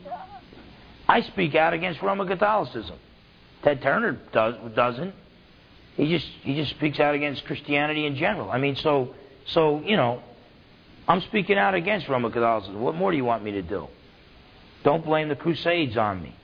[1.06, 2.98] I speak out against Roman Catholicism.
[3.62, 5.14] Ted Turner does, doesn't.
[5.98, 8.52] He just he just speaks out against Christianity in general.
[8.52, 10.22] I mean, so so you know,
[11.08, 12.80] I'm speaking out against Roman Catholicism.
[12.80, 13.88] What more do you want me to do?
[14.84, 16.36] Don't blame the Crusades on me.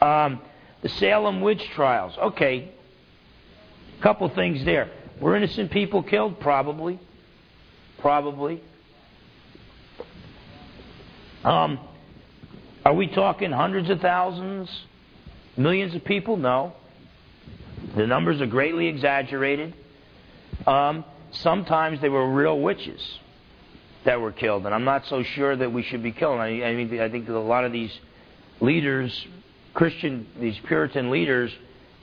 [0.00, 0.40] Um,
[0.82, 2.16] the Salem witch trials.
[2.16, 2.70] Okay,
[4.00, 4.88] couple things there.
[5.20, 6.38] Were innocent people killed?
[6.38, 7.00] Probably.
[7.98, 8.62] Probably.
[11.42, 11.80] Um,
[12.84, 14.70] are we talking hundreds of thousands,
[15.56, 16.36] millions of people?
[16.36, 16.74] No.
[17.96, 19.74] The numbers are greatly exaggerated.
[20.66, 23.00] Um, sometimes they were real witches
[24.04, 26.40] that were killed, and I'm not so sure that we should be killing.
[26.40, 27.92] I, I mean, I think that a lot of these
[28.60, 29.26] leaders
[29.74, 31.52] Christian, these Puritan leaders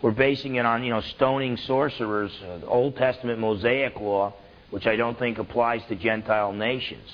[0.02, 4.34] were basing it on, you know, stoning sorcerers, uh, Old Testament Mosaic law,
[4.70, 7.10] which I don't think applies to Gentile nations.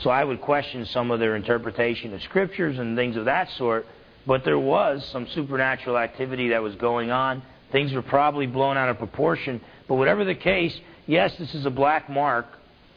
[0.00, 3.86] So I would question some of their interpretation of scriptures and things of that sort,
[4.26, 7.42] but there was some supernatural activity that was going on.
[7.72, 11.70] Things were probably blown out of proportion, but whatever the case, yes, this is a
[11.70, 12.46] black mark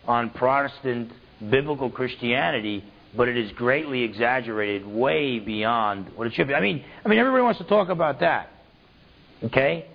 [0.05, 1.11] on Protestant
[1.49, 2.83] biblical Christianity,
[3.15, 6.53] but it is greatly exaggerated, way beyond what it should be.
[6.53, 8.51] I mean, I mean, everybody wants to talk about that.
[9.43, 9.85] Okay,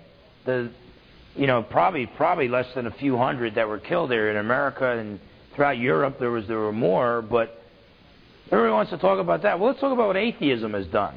[0.45, 0.71] the,
[1.35, 4.97] you know, probably probably less than a few hundred that were killed there in America
[4.97, 5.19] and
[5.55, 6.17] throughout Europe.
[6.19, 7.61] There was there were more, but
[8.51, 9.59] everybody wants to talk about that.
[9.59, 11.15] Well, let's talk about what atheism has done.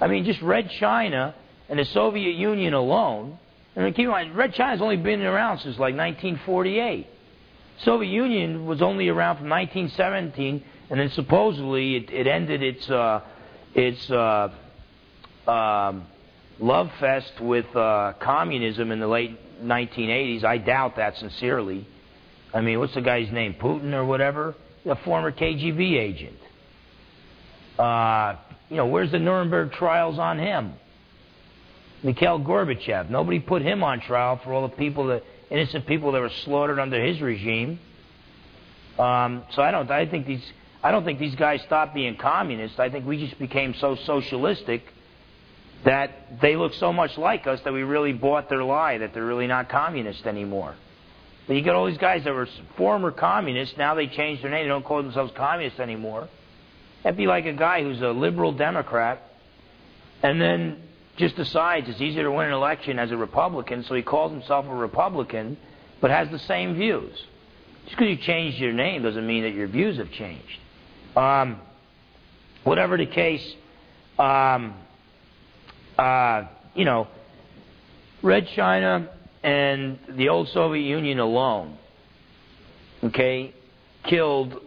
[0.00, 1.34] I mean, just Red China
[1.68, 3.38] and the Soviet Union alone.
[3.76, 7.06] I mean, keep in mind, Red China's only been around since like 1948.
[7.84, 13.20] Soviet Union was only around from 1917, and then supposedly it, it ended its uh,
[13.74, 14.48] its uh,
[15.46, 16.06] um,
[16.58, 20.44] love fest with uh, communism in the late 1980s.
[20.44, 21.86] I doubt that sincerely.
[22.54, 23.54] I mean, what's the guy's name?
[23.60, 24.54] Putin or whatever?
[24.86, 26.38] A former KGB agent.
[27.78, 28.36] Uh,
[28.68, 30.74] you know, where's the Nuremberg trials on him?
[32.02, 33.10] Mikhail Gorbachev.
[33.10, 36.78] Nobody put him on trial for all the people the innocent people that were slaughtered
[36.78, 37.78] under his regime.
[38.98, 39.90] Um, so I don't.
[39.90, 40.44] I think these.
[40.82, 42.78] I don't think these guys stopped being communists.
[42.78, 44.84] I think we just became so socialistic
[45.84, 49.24] that they look so much like us that we really bought their lie that they're
[49.24, 50.74] really not communist anymore.
[51.46, 53.76] But you get all these guys that were former communists.
[53.76, 54.64] Now they changed their name.
[54.64, 56.28] They don't call themselves communists anymore.
[57.06, 59.22] That'd be like a guy who's a liberal Democrat,
[60.24, 60.82] and then
[61.16, 64.66] just decides it's easier to win an election as a Republican, so he calls himself
[64.66, 65.56] a Republican,
[66.00, 67.16] but has the same views.
[67.84, 70.58] Just because you changed your name doesn't mean that your views have changed.
[71.14, 71.60] Um,
[72.64, 73.54] whatever the case,
[74.18, 74.74] um,
[75.96, 76.42] uh,
[76.74, 77.06] you know,
[78.20, 79.10] Red China
[79.44, 81.78] and the old Soviet Union alone,
[83.04, 83.54] okay,
[84.02, 84.60] killed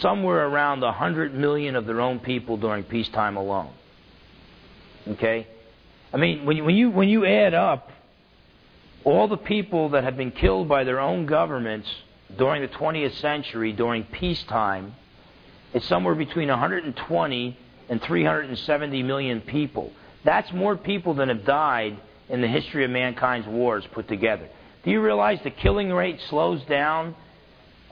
[0.00, 3.72] somewhere around 100 million of their own people during peacetime alone.
[5.08, 5.46] Okay?
[6.12, 7.90] I mean, when you, when you, when you add up
[9.04, 11.88] all the people that have been killed by their own governments
[12.36, 14.94] during the 20th century, during peacetime,
[15.74, 19.92] it's somewhere between 120 and 370 million people.
[20.24, 24.48] That's more people than have died in the history of mankind's wars put together.
[24.84, 27.14] Do you realize the killing rate slows down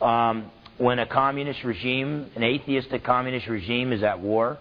[0.01, 4.57] um, when a communist regime, an atheistic communist regime, is at war?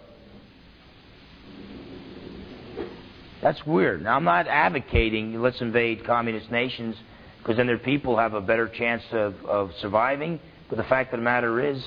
[3.41, 4.03] That's weird.
[4.03, 6.97] Now, I'm not advocating let's invade communist nations
[7.37, 10.41] because then their people have a better chance of, of surviving.
[10.67, 11.81] But the fact of the matter is,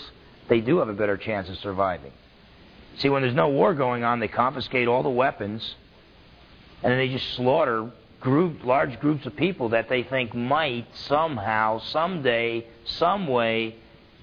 [0.49, 2.13] they do have a better chance of surviving.
[2.97, 5.75] See, when there's no war going on, they confiscate all the weapons
[6.83, 7.91] and then they just slaughter
[8.21, 13.77] group, large groups of people that they think might somehow, someday, some way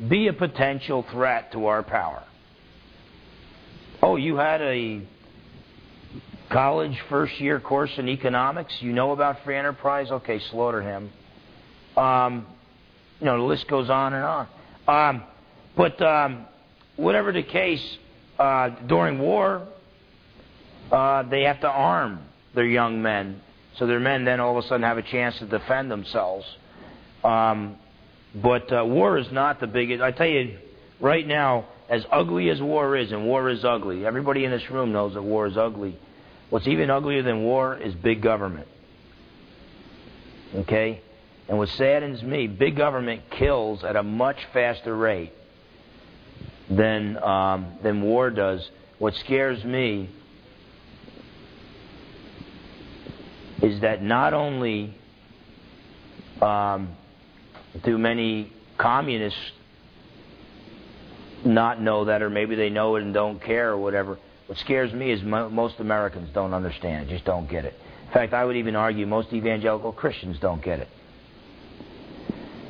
[0.08, 2.24] be a potential threat to our power.
[4.02, 5.02] Oh, you had a
[6.50, 8.74] college first year course in economics.
[8.82, 10.10] You know about free enterprise?
[10.10, 11.10] Okay, slaughter him.
[11.98, 12.48] Um,
[13.20, 14.48] you know, the list goes on and on.
[14.88, 15.24] Um,
[15.76, 16.46] but um,
[16.96, 17.98] whatever the case,
[18.38, 19.68] uh, during war,
[20.92, 22.22] uh, they have to arm
[22.56, 23.42] their young men.
[23.78, 26.46] So their men then all of a sudden have a chance to defend themselves.
[27.24, 27.76] Um,
[28.36, 30.02] but uh, war is not the biggest.
[30.02, 30.58] I tell you,
[31.00, 34.92] right now, as ugly as war is, and war is ugly, everybody in this room
[34.92, 35.98] knows that war is ugly.
[36.50, 38.68] What's even uglier than war is big government.
[40.56, 41.02] Okay?
[41.48, 45.34] And what saddens me, big government kills at a much faster rate
[46.70, 48.68] than, um, than war does.
[49.00, 50.10] What scares me
[53.64, 54.94] is that not only
[56.42, 56.96] um,
[57.84, 59.40] do many communists
[61.46, 64.18] not know that, or maybe they know it and don't care or whatever.
[64.48, 67.76] What scares me is mo- most Americans don't understand, just don't get it.
[68.08, 70.88] In fact, I would even argue most evangelical Christians don't get it.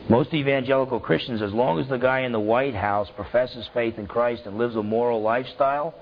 [0.10, 4.08] Most evangelical Christians, as long as the guy in the White House professes faith in
[4.08, 5.94] Christ and lives a moral lifestyle,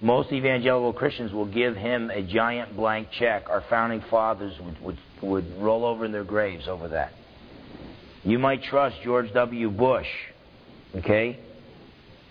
[0.00, 3.50] most evangelical Christians will give him a giant blank check.
[3.50, 7.12] Our founding fathers would, would, would roll over in their graves over that.
[8.22, 9.70] You might trust George W.
[9.70, 10.06] Bush,
[10.96, 11.38] okay?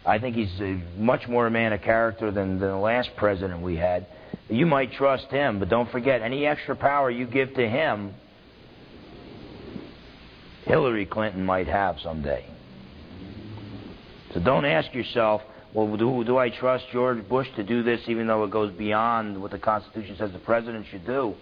[0.05, 3.61] I think he's a, much more a man of character than, than the last president
[3.61, 4.05] we had.
[4.49, 8.13] You might trust him, but don't forget, any extra power you give to him,
[10.65, 12.45] Hillary Clinton might have someday.
[14.33, 15.41] So don't ask yourself,
[15.73, 19.41] well, do, do I trust George Bush to do this even though it goes beyond
[19.41, 21.35] what the Constitution says the president should do?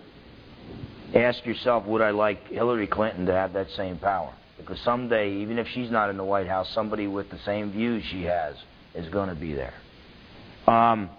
[1.16, 4.34] Ask yourself, would I like Hillary Clinton to have that same power?
[4.58, 8.04] Because someday, even if she's not in the White House, somebody with the same views
[8.12, 8.56] she has
[8.94, 9.74] is going to be there.
[10.68, 11.10] Um,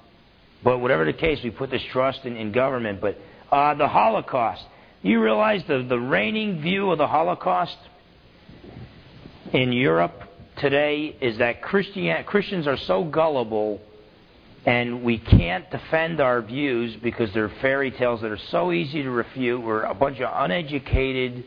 [0.63, 3.01] but whatever the case, we put this trust in, in government.
[3.01, 3.17] But
[3.51, 4.63] uh, the Holocaust,
[5.03, 7.77] you realize the, the reigning view of the Holocaust
[9.53, 10.21] in Europe
[10.59, 13.81] today is that Christian, Christians are so gullible
[14.69, 19.09] and we can't defend our views because they're fairy tales that are so easy to
[19.09, 19.63] refute.
[19.63, 21.43] We're a bunch of uneducated,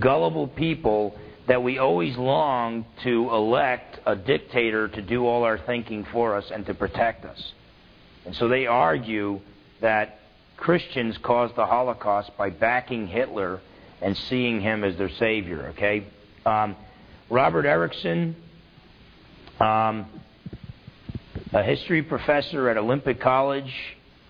[0.00, 1.16] gullible people
[1.46, 6.50] that we always long to elect a dictator to do all our thinking for us
[6.50, 7.52] and to protect us.
[8.26, 9.40] And so they argue
[9.80, 10.18] that
[10.56, 13.60] Christians caused the Holocaust by backing Hitler
[14.02, 15.68] and seeing him as their savior.
[15.76, 16.08] Okay,
[16.44, 16.74] um,
[17.30, 18.34] Robert Ericksen,
[19.60, 20.06] um,
[21.52, 23.72] a history professor at Olympic College,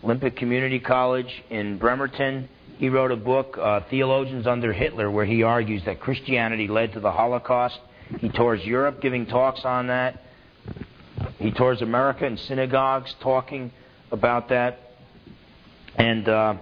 [0.05, 2.49] Olympic Community College in Bremerton.
[2.77, 7.01] He wrote a book, uh, Theologians Under Hitler, where he argues that Christianity led to
[7.01, 7.79] the Holocaust.
[8.21, 10.23] He tours Europe giving talks on that.
[11.39, 13.73] He tours America in synagogues talking
[14.13, 14.79] about that.
[15.97, 16.55] And, uh,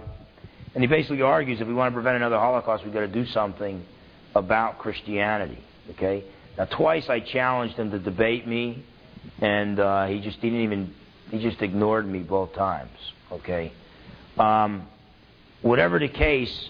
[0.73, 3.27] and he basically argues if we want to prevent another Holocaust, we've got to do
[3.27, 3.85] something
[4.33, 5.59] about Christianity.
[5.91, 6.23] Okay?
[6.57, 8.83] Now, twice I challenged him to debate me,
[9.39, 10.93] and uh, he just didn't even,
[11.29, 12.91] he just ignored me both times.
[13.31, 13.71] Okay?
[14.37, 14.87] Um,
[15.61, 16.69] whatever the case,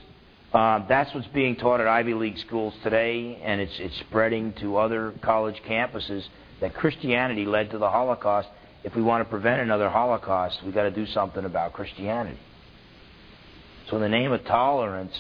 [0.54, 4.78] uh, that's what's being taught at Ivy League schools today, and it's, it's spreading to
[4.78, 6.24] other college campuses
[6.62, 8.48] that Christianity led to the Holocaust.
[8.84, 12.40] If we want to prevent another Holocaust, we've got to do something about Christianity.
[13.90, 15.14] So, in the name of tolerance,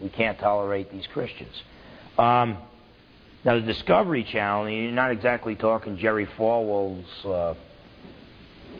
[0.00, 1.54] we can't tolerate these Christians.
[2.18, 2.58] Um,
[3.44, 7.54] now, the Discovery Channel, you're not exactly talking Jerry Falwell's, uh,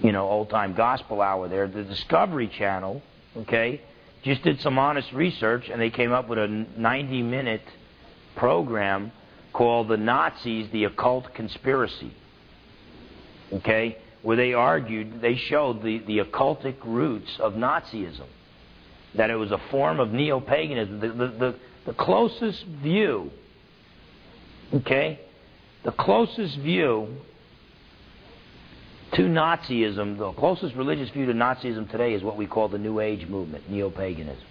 [0.00, 1.66] you know, old time gospel hour there.
[1.66, 3.02] The Discovery Channel,
[3.38, 3.80] okay,
[4.22, 7.62] just did some honest research and they came up with a 90 minute
[8.36, 9.10] program
[9.52, 12.12] called The Nazis, the Occult Conspiracy.
[13.52, 13.98] Okay?
[14.22, 18.28] Where they argued, they showed the, the occultic roots of Nazism.
[19.16, 21.00] that it was a form of neo paganism.
[21.00, 21.54] The, the, the,
[21.86, 23.32] the closest view,
[24.74, 25.20] okay,
[25.84, 27.08] the closest view
[29.14, 33.00] to Nazism, the closest religious view to Nazism today is what we call the New
[33.00, 34.44] Age movement, neo paganism.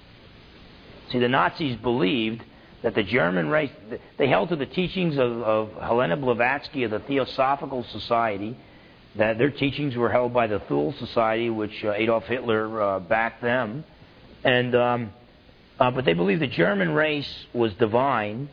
[1.11, 2.43] See, the Nazis believed
[2.84, 3.72] that the German race,
[4.17, 8.57] they held to the teachings of, of Helena Blavatsky of the Theosophical Society,
[9.17, 13.41] that their teachings were held by the Thule Society, which uh, Adolf Hitler uh, backed
[13.41, 13.84] them.
[14.43, 15.13] And, um,
[15.80, 18.49] uh, but they believed the German race was divine,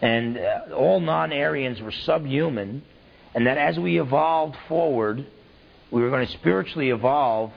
[0.00, 2.82] and uh, all non Aryans were subhuman,
[3.34, 5.26] and that as we evolved forward,
[5.90, 7.50] we were going to spiritually evolve,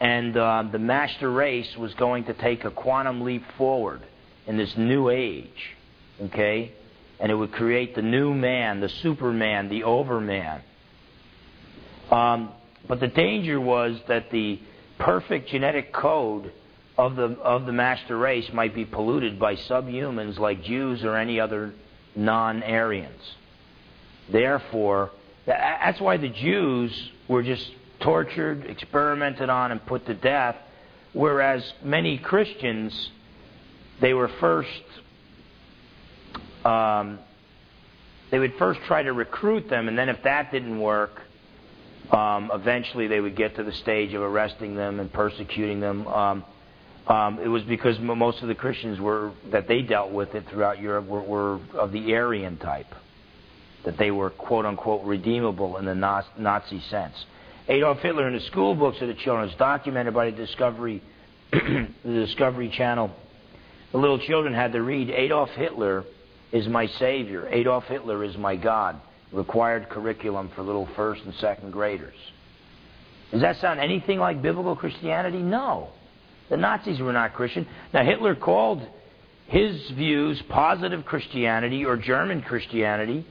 [0.00, 4.02] and uh, the master race was going to take a quantum leap forward
[4.46, 5.76] in this new age,
[6.20, 6.72] okay?
[7.20, 10.62] And it would create the new man, the superman, the overman.
[12.10, 12.52] Um,
[12.88, 14.60] but the danger was that the
[14.98, 16.52] perfect genetic code
[16.98, 21.38] of the of the master race might be polluted by subhumans like Jews or any
[21.38, 21.72] other
[22.16, 23.22] non-Aryans.
[24.30, 25.12] Therefore,
[25.46, 27.70] that's why the Jews were just
[28.00, 30.56] tortured, experimented on, and put to death,
[31.12, 33.10] whereas many Christians
[34.00, 34.82] they were first
[36.64, 37.20] um,
[38.30, 41.22] they would first try to recruit them, and then if that didn't work,
[42.10, 46.06] um, eventually they would get to the stage of arresting them and persecuting them.
[46.08, 46.44] Um,
[47.08, 50.80] um, it was because most of the Christians were that they dealt with it throughout
[50.80, 52.92] Europe were, were of the Aryan type,
[53.84, 57.14] that they were quote unquote redeemable in the Nazi sense.
[57.68, 61.02] Adolf Hitler in the school books of the children is documented by the Discovery,
[61.52, 63.10] the Discovery Channel
[63.92, 66.04] the little children had to read Adolf Hitler
[66.52, 69.00] is my Savior, Adolf Hitler is my God.
[69.32, 72.14] Required curriculum for little first and second graders.
[73.30, 75.42] Does that sound anything like biblical Christianity?
[75.42, 75.90] No.
[76.48, 77.66] The Nazis were not Christian.
[77.92, 78.86] Now, Hitler called
[79.46, 83.26] his views positive Christianity or German Christianity,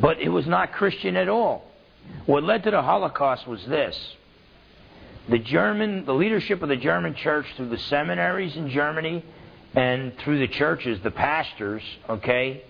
[0.00, 1.64] but it was not Christian at all.
[2.26, 3.98] What led to the Holocaust was this.
[5.28, 9.24] The German, the leadership of the German church through the seminaries in Germany
[9.74, 12.62] and through the churches, the pastors, okay,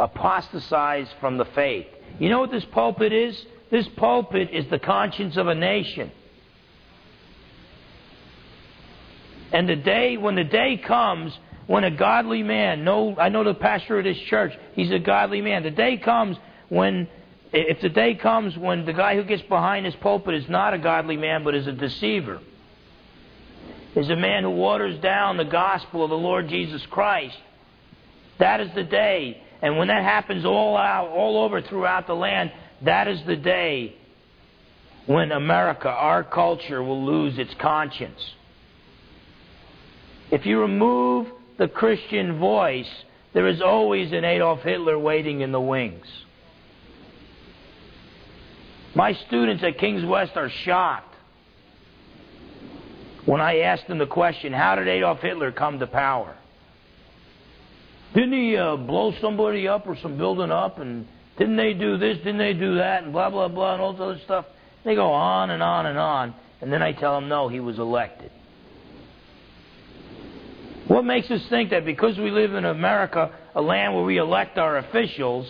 [0.00, 1.86] apostatized from the faith.
[2.18, 3.44] You know what this pulpit is?
[3.70, 6.10] This pulpit is the conscience of a nation.
[9.52, 11.32] And the day, when the day comes,
[11.66, 15.42] when a godly man, no, I know the pastor of this church, he's a godly
[15.42, 15.62] man.
[15.62, 16.36] The day comes
[16.68, 17.06] when,
[17.52, 20.78] if the day comes when the guy who gets behind his pulpit is not a
[20.78, 22.40] godly man but is a deceiver,
[23.94, 27.36] is a man who waters down the gospel of the Lord Jesus Christ.
[28.38, 29.42] That is the day.
[29.60, 32.50] And when that happens all out, all over throughout the land,
[32.82, 33.96] that is the day
[35.06, 38.20] when America, our culture, will lose its conscience.
[40.32, 41.26] If you remove
[41.58, 42.88] the Christian voice,
[43.34, 46.06] there is always an Adolf Hitler waiting in the wings.
[48.94, 51.14] My students at King's West are shocked
[53.26, 56.34] when I ask them the question, how did Adolf Hitler come to power?
[58.14, 60.78] Didn't he uh, blow somebody up or some building up?
[60.78, 61.06] And
[61.38, 62.16] didn't they do this?
[62.18, 63.04] Didn't they do that?
[63.04, 64.46] And blah, blah, blah, and all this other stuff.
[64.84, 66.34] They go on and on and on.
[66.62, 68.30] And then I tell them, no, he was elected.
[70.92, 74.58] What makes us think that because we live in America, a land where we elect
[74.58, 75.46] our officials,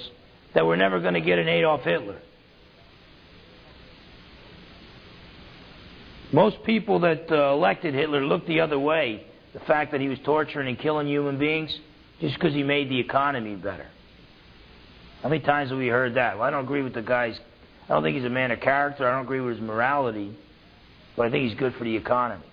[0.54, 2.20] that we're never going to get an Adolf Hitler?
[6.32, 9.26] Most people that uh, elected Hitler looked the other way.
[9.52, 11.76] The fact that he was torturing and killing human beings
[12.20, 13.88] just because he made the economy better.
[15.24, 16.36] How many times have we heard that?
[16.36, 17.36] Well, I don't agree with the guy's.
[17.86, 19.08] I don't think he's a man of character.
[19.08, 20.36] I don't agree with his morality,
[21.16, 22.46] but I think he's good for the economy.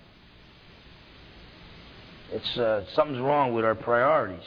[2.32, 4.46] It's uh, something's wrong with our priorities.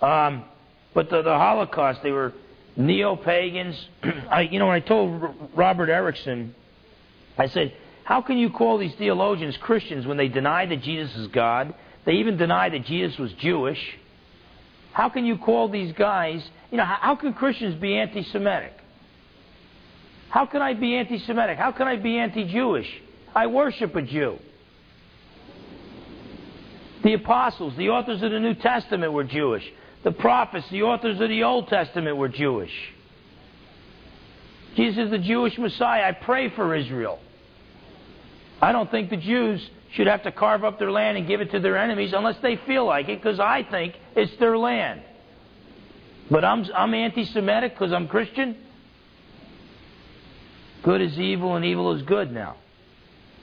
[0.00, 0.44] Um,
[0.94, 2.32] but the, the Holocaust, they were
[2.76, 3.76] neo pagans.
[4.50, 6.52] you know, when I told Robert Ericksen,
[7.36, 7.74] I said
[8.08, 11.74] how can you call these theologians Christians when they deny that Jesus is God?
[12.06, 13.78] They even deny that Jesus was Jewish.
[14.94, 18.72] How can you call these guys, you know, how can Christians be anti Semitic?
[20.30, 21.58] How can I be anti Semitic?
[21.58, 22.88] How can I be anti Jewish?
[23.34, 24.38] I worship a Jew.
[27.08, 29.64] The apostles, the authors of the New Testament were Jewish.
[30.04, 32.70] The prophets, the authors of the Old Testament were Jewish.
[34.76, 36.02] Jesus is the Jewish Messiah.
[36.02, 37.18] I pray for Israel.
[38.60, 41.50] I don't think the Jews should have to carve up their land and give it
[41.52, 45.00] to their enemies unless they feel like it, because I think it's their land.
[46.30, 48.54] But I'm, I'm anti Semitic because I'm Christian.
[50.82, 52.56] Good is evil and evil is good now.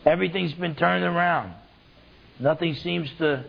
[0.05, 1.55] Everything's been turned around.
[2.39, 3.45] Nothing seems to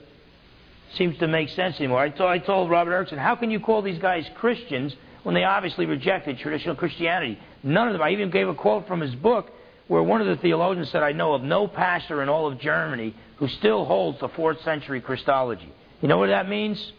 [0.95, 1.99] seems to make sense anymore.
[1.99, 5.43] I told, I told Robert Ericksen, how can you call these guys Christians when they
[5.43, 7.39] obviously rejected traditional Christianity?
[7.63, 8.03] None of them.
[8.03, 9.51] I even gave a quote from his book
[9.89, 13.15] where one of the theologians said, I know of no pastor in all of Germany
[13.37, 15.73] who still holds the fourth century Christology.
[16.01, 16.93] You know what that means?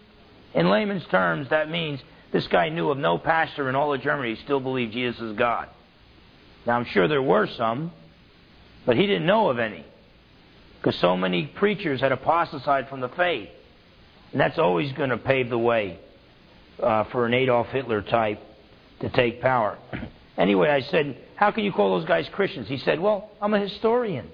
[0.53, 1.99] In layman's terms, that means
[2.31, 5.37] this guy knew of no pastor in all of Germany who still believed Jesus is
[5.37, 5.69] God.
[6.65, 7.91] Now, I'm sure there were some,
[8.85, 9.85] but he didn't know of any.
[10.77, 13.49] Because so many preachers had apostatized from the faith.
[14.31, 15.99] And that's always going to pave the way
[16.81, 18.39] uh, for an Adolf Hitler type
[18.99, 19.77] to take power.
[20.37, 22.67] anyway, I said, How can you call those guys Christians?
[22.67, 24.29] He said, Well, I'm a historian.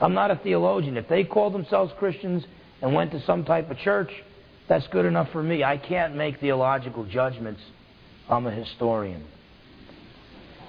[0.00, 0.96] I'm not a theologian.
[0.96, 2.44] If they called themselves Christians
[2.80, 4.10] and went to some type of church,
[4.68, 5.64] that's good enough for me.
[5.64, 7.60] I can't make theological judgments.
[8.28, 9.24] I'm a historian.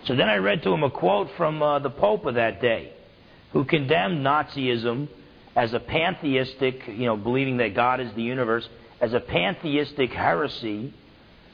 [0.05, 2.93] So then I read to him a quote from uh, the Pope of that day,
[3.53, 5.07] who condemned Nazism
[5.55, 8.67] as a pantheistic, you know, believing that God is the universe,
[9.01, 10.93] as a pantheistic heresy,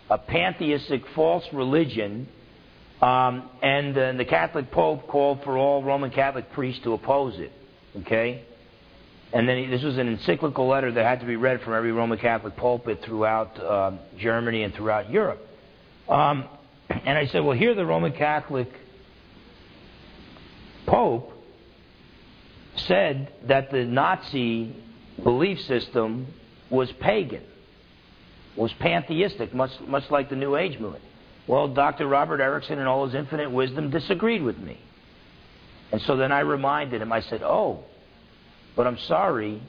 [0.09, 2.27] a pantheistic false religion,
[3.01, 7.39] um, and, uh, and the Catholic Pope called for all Roman Catholic priests to oppose
[7.39, 7.51] it.
[8.01, 8.43] Okay?
[9.33, 11.91] And then he, this was an encyclical letter that had to be read from every
[11.91, 15.45] Roman Catholic pulpit throughout uh, Germany and throughout Europe.
[16.07, 16.45] Um,
[16.89, 18.69] and I said, well, here the Roman Catholic
[20.85, 21.34] Pope
[22.75, 24.75] said that the Nazi
[25.23, 26.27] belief system
[26.69, 27.43] was pagan,
[28.55, 31.03] was pantheistic, much, much like the New Age movement.
[31.47, 32.07] Well, Dr.
[32.07, 34.79] Robert Ericksen, in all his infinite wisdom, disagreed with me.
[35.91, 37.83] And so then I reminded him, I said, Oh,
[38.75, 39.61] but I'm sorry,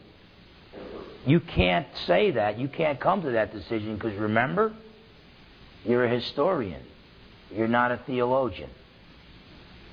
[1.26, 2.58] you can't say that.
[2.58, 4.74] You can't come to that decision because remember,
[5.84, 6.82] you're a historian.
[7.54, 8.70] You're not a theologian.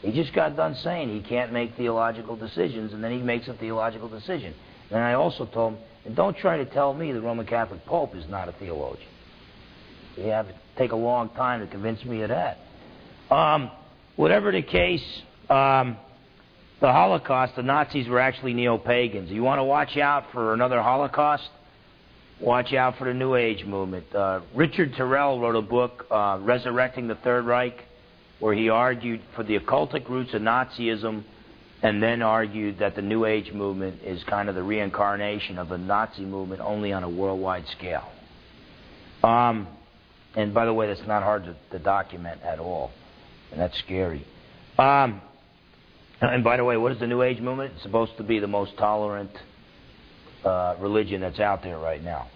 [0.03, 3.53] He just got done saying he can't make theological decisions, and then he makes a
[3.53, 4.53] theological decision.
[4.91, 8.13] And I also told him, and don't try to tell me the Roman Catholic Pope
[8.13, 9.07] is not a theologian.
[10.17, 12.57] You have to take a long time to convince me of that.
[13.31, 13.71] Um,
[14.17, 15.03] whatever the case,
[15.49, 15.95] um,
[16.81, 19.31] the Holocaust, the Nazis were actually neo pagans.
[19.31, 21.47] You want to watch out for another Holocaust?
[22.41, 24.13] Watch out for the New Age movement.
[24.13, 27.85] Uh, Richard Terrell wrote a book, uh, Resurrecting the Third Reich,
[28.39, 31.23] where he argued for the occultic roots of Nazism
[31.81, 35.77] and then argued that the New Age movement is kind of the reincarnation of the
[35.77, 38.09] Nazi movement only on a worldwide scale.
[39.21, 39.67] Um,
[40.35, 42.91] and by the way, that's not hard to, to document at all,
[43.51, 44.25] and that's scary.
[44.77, 45.21] Um,
[46.21, 47.73] and by the way, what is the New Age movement?
[47.75, 49.31] It's supposed to be the most tolerant
[50.45, 52.27] uh, religion that's out there right now.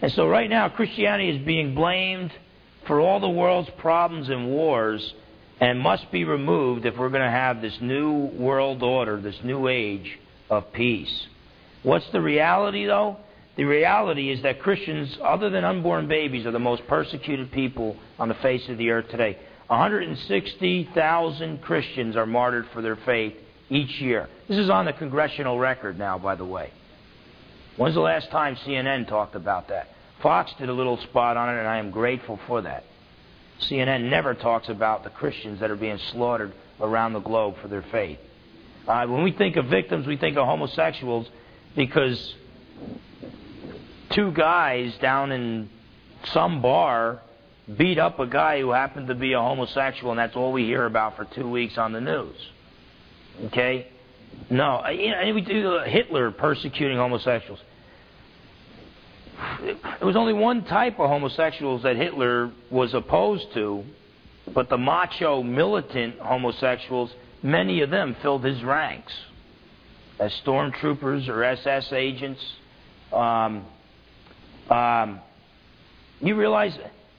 [0.00, 2.32] And so, right now, Christianity is being blamed
[2.86, 5.14] for all the world's problems and wars
[5.60, 9.68] and must be removed if we're going to have this new world order, this new
[9.68, 10.18] age
[10.50, 11.26] of peace.
[11.82, 13.18] What's the reality, though?
[13.56, 18.28] The reality is that Christians, other than unborn babies, are the most persecuted people on
[18.28, 19.38] the face of the earth today.
[19.68, 23.34] 160,000 Christians are martyred for their faith
[23.70, 24.28] each year.
[24.48, 26.72] This is on the congressional record now, by the way.
[27.76, 29.88] When's the last time CNN talked about that?
[30.22, 32.84] Fox did a little spot on it, and I am grateful for that.
[33.62, 37.84] CNN never talks about the Christians that are being slaughtered around the globe for their
[37.90, 38.18] faith.
[38.86, 41.26] Uh, when we think of victims, we think of homosexuals
[41.74, 42.34] because
[44.10, 45.70] two guys down in
[46.32, 47.22] some bar
[47.78, 50.84] beat up a guy who happened to be a homosexual, and that's all we hear
[50.84, 52.36] about for two weeks on the news.
[53.46, 53.88] Okay?
[54.50, 57.60] No, you know, we do Hitler persecuting homosexuals.
[59.60, 63.84] It was only one type of homosexuals that Hitler was opposed to,
[64.52, 67.12] but the macho, militant homosexuals,
[67.42, 69.12] many of them filled his ranks
[70.18, 72.40] as stormtroopers or SS agents.
[73.12, 73.64] Um,
[74.70, 75.20] um,
[76.20, 76.76] you realize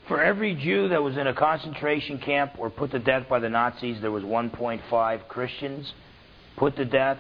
[0.08, 3.50] for every Jew that was in a concentration camp or put to death by the
[3.50, 5.92] Nazis, there was 1.5 Christians
[6.58, 7.18] put to death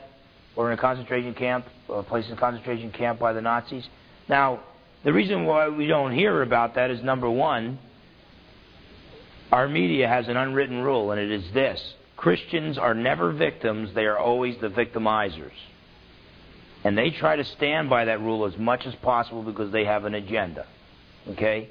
[0.55, 3.87] or in a concentration camp, uh, placed in a concentration camp by the Nazis.
[4.29, 4.61] Now,
[5.05, 7.79] the reason why we don't hear about that is number one,
[9.51, 14.05] our media has an unwritten rule, and it is this Christians are never victims, they
[14.05, 15.53] are always the victimizers.
[16.83, 20.05] And they try to stand by that rule as much as possible because they have
[20.05, 20.65] an agenda.
[21.29, 21.69] Okay?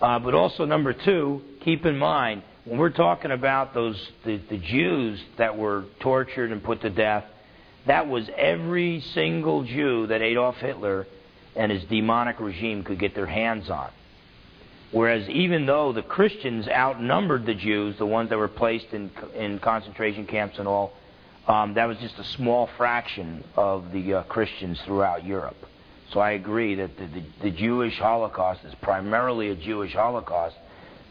[0.00, 4.58] Uh, but also, number two, keep in mind, when we're talking about those the, the
[4.58, 7.24] Jews that were tortured and put to death,
[7.86, 11.06] that was every single Jew that Adolf Hitler
[11.56, 13.90] and his demonic regime could get their hands on.
[14.92, 19.58] Whereas even though the Christians outnumbered the Jews, the ones that were placed in, in
[19.60, 20.92] concentration camps and all,
[21.46, 25.56] um, that was just a small fraction of the uh, Christians throughout Europe.
[26.12, 30.56] So I agree that the, the, the Jewish Holocaust is primarily a Jewish Holocaust,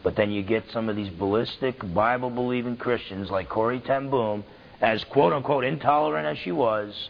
[0.02, 4.44] but then you get some of these ballistic, Bible believing Christians like Corrie Ten Boom,
[4.80, 7.08] as quote unquote intolerant as she was.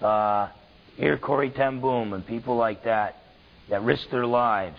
[0.00, 0.48] Uh,
[0.96, 3.16] here, Corrie Ten and people like that
[3.70, 4.78] that risked their lives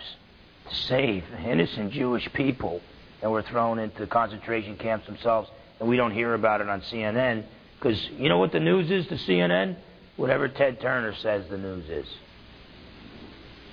[0.68, 2.80] to save innocent Jewish people
[3.22, 5.48] and were thrown into concentration camps themselves,
[5.80, 7.44] and we don't hear about it on CNN
[7.78, 9.76] because you know what the news is to CNN?
[10.16, 12.06] Whatever Ted Turner says the news is.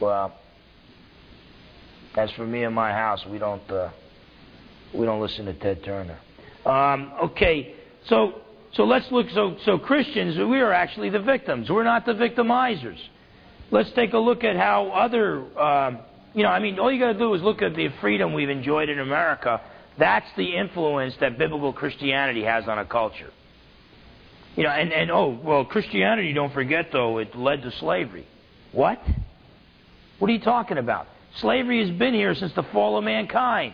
[0.01, 0.33] Well,
[2.15, 3.89] as for me and my house, we don't uh,
[4.93, 6.19] we don't listen to Ted Turner.
[6.65, 7.75] Um, okay,
[8.07, 8.41] so
[8.73, 9.27] so let's look.
[9.33, 11.69] So so Christians, we are actually the victims.
[11.69, 12.97] We're not the victimizers.
[13.71, 15.59] Let's take a look at how other.
[15.59, 15.99] Um,
[16.33, 18.49] you know, I mean, all you got to do is look at the freedom we've
[18.49, 19.61] enjoyed in America.
[19.99, 23.29] That's the influence that biblical Christianity has on a culture.
[24.55, 28.27] You know, and, and oh, well, Christianity, don't forget, though, it led to slavery.
[28.71, 28.99] What?
[30.19, 31.07] What are you talking about?
[31.39, 33.73] Slavery has been here since the fall of mankind.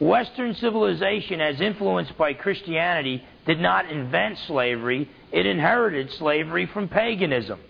[0.00, 7.60] Western civilization, as influenced by Christianity, did not invent slavery, it inherited slavery from paganism.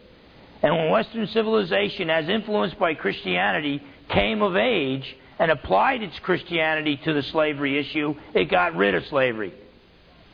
[0.62, 5.05] And when Western civilization, as influenced by Christianity, came of age
[5.39, 9.53] and applied its Christianity to the slavery issue, it got rid of slavery.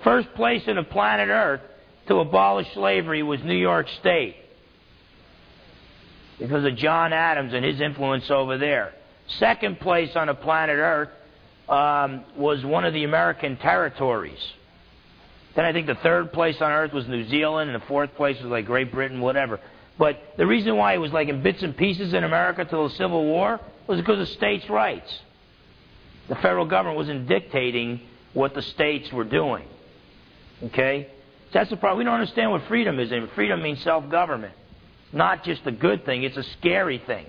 [0.04, 1.60] First place on the planet Earth
[2.08, 4.36] to abolish slavery was New York State
[6.38, 8.92] because of John Adams and his influence over there.
[9.38, 11.10] Second place on the planet Earth
[11.68, 14.38] um, was one of the American territories.
[15.54, 18.40] Then I think the third place on Earth was New Zealand, and the fourth place
[18.40, 19.60] was like Great Britain, whatever.
[19.98, 22.94] But the reason why it was like in bits and pieces in America till the
[22.94, 25.20] Civil War was because of states' rights.
[26.28, 28.00] The federal government wasn't dictating
[28.32, 29.64] what the states were doing.
[30.64, 31.08] Okay?
[31.52, 31.98] That's the problem.
[31.98, 33.12] We don't understand what freedom is.
[33.12, 34.54] And freedom means self government.
[35.12, 37.26] Not just a good thing, it's a scary thing.